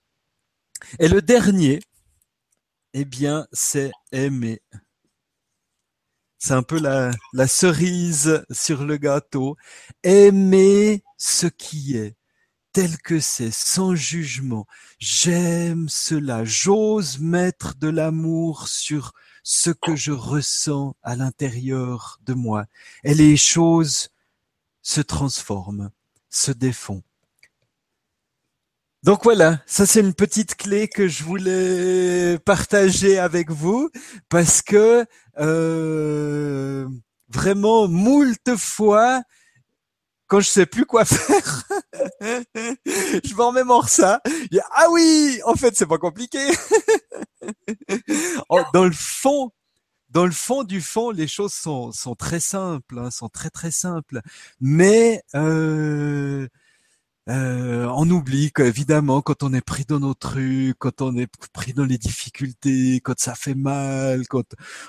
[0.99, 1.79] Et le dernier,
[2.93, 4.61] eh bien, c'est aimer.
[6.37, 9.57] C'est un peu la cerise sur le gâteau.
[10.03, 12.15] Aimer ce qui est
[12.75, 14.67] tel que c'est, sans jugement.
[14.99, 16.43] J'aime cela.
[16.43, 19.13] J'ose mettre de l'amour sur
[19.43, 22.65] ce que je ressens à l'intérieur de moi.
[23.05, 24.09] Et les choses
[24.81, 25.89] se transforment,
[26.29, 27.01] se défont.
[29.03, 33.89] Donc voilà, ça c'est une petite clé que je voulais partager avec vous
[34.27, 35.05] parce que
[35.39, 36.89] euh,
[37.29, 39.23] vraiment moult fois
[40.27, 41.63] quand je sais plus quoi faire,
[42.21, 44.21] je m'en remémore ça.
[44.71, 46.39] ah oui, en fait c'est pas compliqué.
[48.73, 49.51] dans le fond,
[50.09, 53.71] dans le fond du fond, les choses sont, sont très simples, hein, sont très très
[53.71, 54.21] simples.
[54.59, 56.47] Mais euh,
[57.27, 61.73] euh, on oublie qu'évidemment, quand on est pris dans nos trucs, quand on est pris
[61.73, 64.45] dans les difficultés, quand ça fait mal, quand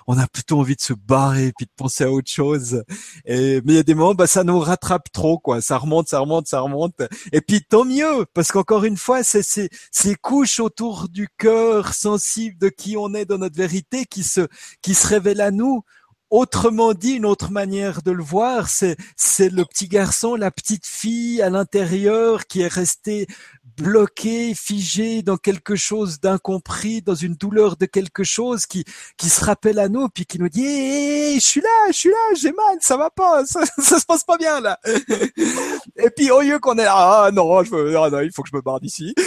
[0.07, 2.85] on a plutôt envie de se barrer puis de penser à autre chose.
[3.25, 5.63] Et, mais il y a des moments, bah, ça nous rattrape trop, quoi.
[5.63, 7.01] Ça remonte, ça remonte, ça remonte.
[7.33, 12.59] Et puis tant mieux, parce qu'encore une fois, c'est ces, couches autour du cœur sensible
[12.59, 14.47] de qui on est dans notre vérité qui se,
[14.83, 15.85] qui se révèlent à nous.
[16.31, 20.85] Autrement dit, une autre manière de le voir, c'est c'est le petit garçon, la petite
[20.85, 23.29] fille à l'intérieur qui est resté
[23.77, 28.85] bloqué, figé dans quelque chose d'incompris, dans une douleur de quelque chose qui
[29.17, 32.11] qui se rappelle à nous, puis qui nous dit hey, je suis là, je suis
[32.11, 34.81] là, j'ai mal, ça va pas, ça, ça se passe pas bien là.
[35.97, 38.43] Et puis au lieu qu'on est là, ah non, je veux, ah non, il faut
[38.43, 39.15] que je me barre d'ici.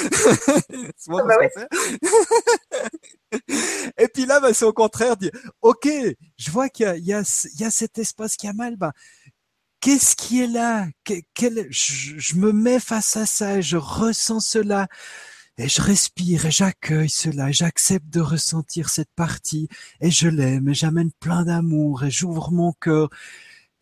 [1.12, 1.36] Ah bah
[4.20, 5.88] puis là, bah, c'est au contraire dire, ok,
[6.38, 8.92] je vois qu'il y y, y a cet espace qui a mal, bah,
[9.80, 10.88] qu'est-ce qui est là?
[11.34, 14.90] Quel, je, je, me mets face à ça et je ressens cela.
[15.58, 19.70] Et je respire et j'accueille cela et j'accepte de ressentir cette partie
[20.02, 23.10] et je l'aime et j'amène plein d'amour et j'ouvre mon cœur.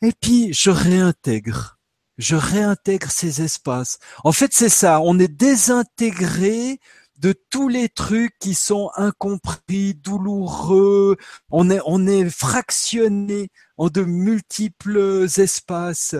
[0.03, 1.79] Et puis je réintègre.
[2.19, 3.97] Je réintègre ces espaces.
[4.23, 5.01] En fait, c'est ça.
[5.01, 6.79] On est désintégré
[7.17, 11.17] de tous les trucs qui sont incompris, douloureux.
[11.49, 16.15] On est, on est fractionné en de multiples espaces.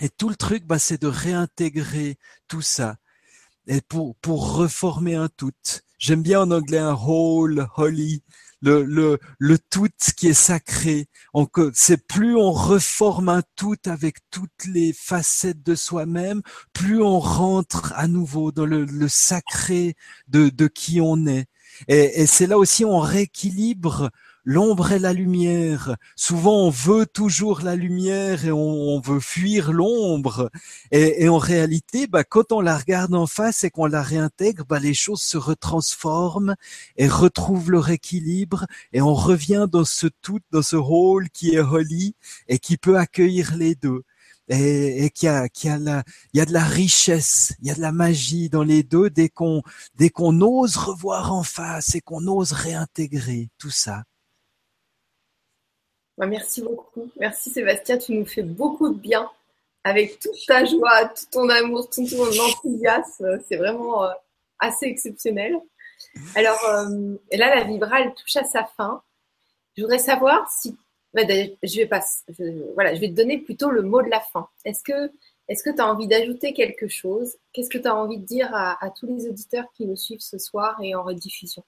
[0.00, 2.16] Et tout le truc, bah, c'est de réintégrer
[2.48, 2.96] tout ça.
[3.66, 5.52] Et pour, pour reformer un tout.
[5.98, 8.22] J'aime bien en anglais un whole, holy
[8.66, 11.08] le, le, le tout qui est sacré.
[11.72, 16.42] C'est plus on reforme un tout avec toutes les facettes de soi-même,
[16.72, 19.94] plus on rentre à nouveau dans le, le sacré
[20.28, 21.46] de, de qui on est.
[21.88, 24.10] Et, et c'est là aussi on rééquilibre
[24.46, 25.96] l'ombre et la lumière.
[26.14, 30.50] Souvent, on veut toujours la lumière et on, veut fuir l'ombre.
[30.92, 34.78] Et, en réalité, bah, quand on la regarde en face et qu'on la réintègre, bah,
[34.78, 36.54] les choses se retransforment
[36.96, 41.60] et retrouvent leur équilibre et on revient dans ce tout, dans ce rôle qui est
[41.60, 42.14] holy
[42.48, 44.02] et qui peut accueillir les deux.
[44.48, 47.66] et, qu'il y a, qu'il y a la, il y a de la richesse, il
[47.68, 49.62] y a de la magie dans les deux dès qu'on,
[49.96, 54.04] dès qu'on ose revoir en face et qu'on ose réintégrer tout ça.
[56.18, 57.10] Bah, merci beaucoup.
[57.18, 59.30] Merci Sébastien, tu nous fais beaucoup de bien
[59.84, 63.40] avec toute ta joie, tout ton amour, tout ton enthousiasme.
[63.48, 64.12] C'est vraiment euh,
[64.58, 65.56] assez exceptionnel.
[66.34, 69.02] Alors euh, là, la Vibra, elle touche à sa fin.
[69.76, 70.76] Je voudrais savoir si
[71.14, 71.80] bah, je
[73.00, 74.48] vais te donner plutôt le mot de la fin.
[74.64, 75.10] Est-ce que
[75.48, 77.36] que tu as envie d'ajouter quelque chose?
[77.52, 80.20] Qu'est-ce que tu as envie de dire à, à, tous les auditeurs qui nous suivent
[80.20, 81.62] ce soir et en rediffusion?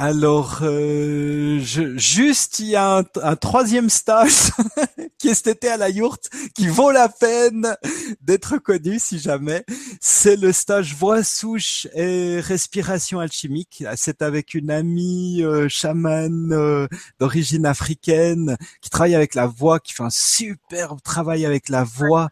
[0.00, 4.52] Alors, euh, juste, il y a un, troisième stage
[5.18, 7.76] qui est cet été à la yourte, qui vaut la peine
[8.20, 9.64] d'être connu si jamais.
[10.00, 13.82] C'est le stage voix souche et respiration alchimique.
[13.96, 16.86] C'est avec une amie euh, chamane euh,
[17.18, 22.28] d'origine africaine qui travaille avec la voix, qui fait un superbe travail avec la voix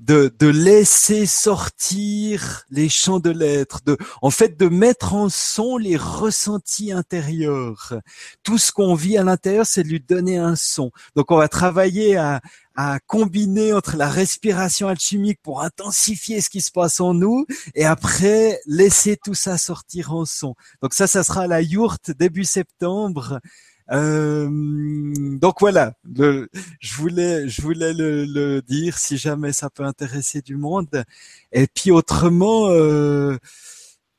[0.00, 5.76] de, de laisser sortir les chants de l'être, de, en fait, de mettre en son
[5.76, 7.94] les ressentis intérieurs.
[8.42, 10.90] Tout ce qu'on vit à l'intérieur, c'est de lui donner un son.
[11.16, 12.40] Donc, on va travailler à,
[12.76, 17.44] à combiner entre la respiration alchimique pour intensifier ce qui se passe en nous
[17.74, 20.54] et après laisser tout ça sortir en son.
[20.80, 23.40] Donc ça, ça sera à la yourte début septembre.
[23.92, 24.48] Euh,
[25.38, 26.48] donc voilà, le,
[26.80, 31.04] je voulais, je voulais le, le, dire si jamais ça peut intéresser du monde.
[31.52, 33.36] Et puis autrement, euh,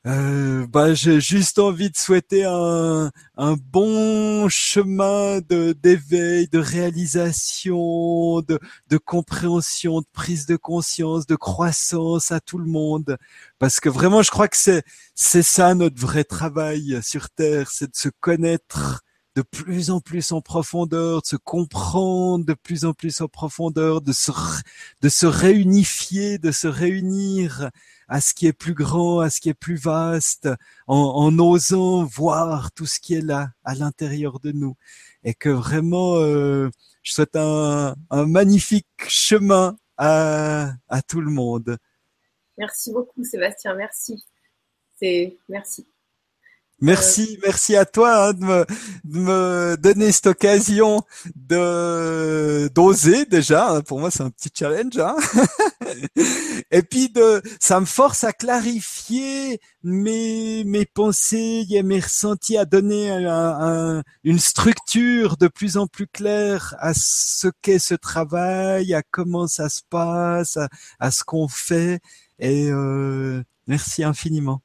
[0.06, 8.40] euh, bah, j'ai juste envie de souhaiter un, un bon chemin de d'éveil, de réalisation,
[8.42, 8.58] de,
[8.88, 13.16] de compréhension, de prise de conscience, de croissance à tout le monde,
[13.58, 14.82] parce que vraiment, je crois que c'est
[15.14, 19.02] c'est ça notre vrai travail sur Terre, c'est de se connaître
[19.34, 24.00] de plus en plus en profondeur, de se comprendre de plus en plus en profondeur,
[24.02, 24.30] de se,
[25.00, 27.70] de se réunifier, de se réunir
[28.08, 30.48] à ce qui est plus grand, à ce qui est plus vaste,
[30.86, 34.76] en, en osant voir tout ce qui est là, à l'intérieur de nous.
[35.24, 36.68] Et que vraiment, euh,
[37.02, 41.78] je souhaite un, un magnifique chemin à, à tout le monde.
[42.58, 43.74] Merci beaucoup, Sébastien.
[43.74, 44.22] Merci.
[44.98, 45.86] C'est merci.
[46.82, 48.66] Merci, merci à toi hein, de, me,
[49.04, 51.04] de, me, donner cette occasion
[51.36, 53.70] de d'oser déjà.
[53.70, 53.82] Hein.
[53.82, 54.98] Pour moi, c'est un petit challenge.
[54.98, 55.14] Hein.
[56.72, 62.64] et puis de, ça me force à clarifier mes mes pensées et mes ressentis, à
[62.64, 69.02] donner un, une structure de plus en plus claire à ce qu'est ce travail, à
[69.08, 70.58] comment ça se passe,
[70.98, 72.00] à, ce qu'on fait.
[72.40, 74.62] Et euh, merci infiniment.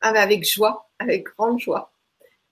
[0.00, 1.92] Ah, avec joie avec grande joie.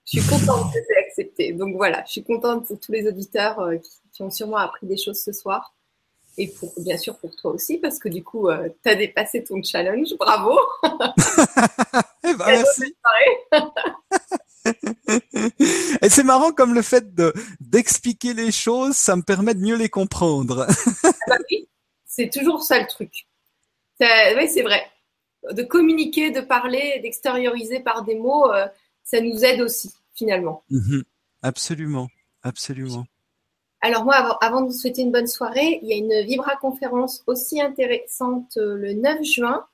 [0.04, 1.52] Je suis contente que tu aies accepté.
[1.52, 3.76] Donc voilà, je suis contente pour tous les auditeurs euh,
[4.12, 5.74] qui, ont sûrement appris des choses ce soir.
[6.36, 9.42] Et pour, bien sûr pour toi aussi, parce que du coup, euh, tu as dépassé
[9.44, 10.14] ton challenge.
[10.18, 10.58] Bravo
[12.24, 12.94] eh ben, Merci
[16.02, 19.76] Et c'est marrant comme le fait de d'expliquer les choses, ça me permet de mieux
[19.76, 20.66] les comprendre.
[21.04, 21.68] Ah bah oui,
[22.06, 23.26] c'est toujours ça le truc.
[24.00, 24.84] Oui, c'est vrai
[25.50, 28.66] de communiquer, de parler, d'extérioriser par des mots, euh,
[29.02, 30.62] ça nous aide aussi finalement.
[30.70, 31.02] Mhm.
[31.42, 32.08] absolument,
[32.42, 33.06] absolument.
[33.80, 37.22] Alors moi, avant, de vous souhaiter une bonne soirée, il y a une Vibra conférence
[37.26, 39.64] aussi intéressante euh, le 9 juin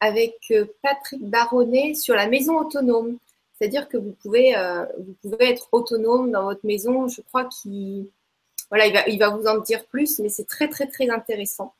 [0.00, 3.16] avec euh, Patrick Baronnet sur la maison autonome.
[3.56, 4.52] C'est-à-dire que vous pouvez,
[4.98, 7.06] vous pouvez être autonome dans votre maison.
[7.06, 8.10] Je crois qu'il
[8.68, 11.72] voilà, il va, il va vous en dire plus, mais c'est très très très intéressant.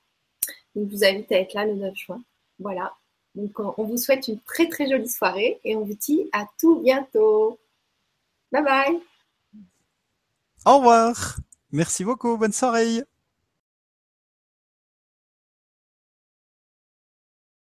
[0.77, 2.23] Donc je vous invite à être là le 9 juin.
[2.61, 2.95] Voilà.
[3.35, 6.81] Donc, on vous souhaite une très très jolie soirée et on vous dit à tout
[6.81, 7.59] bientôt.
[8.53, 9.01] Bye bye.
[10.65, 11.37] Au revoir.
[11.73, 12.37] Merci beaucoup.
[12.37, 13.03] Bonne soirée.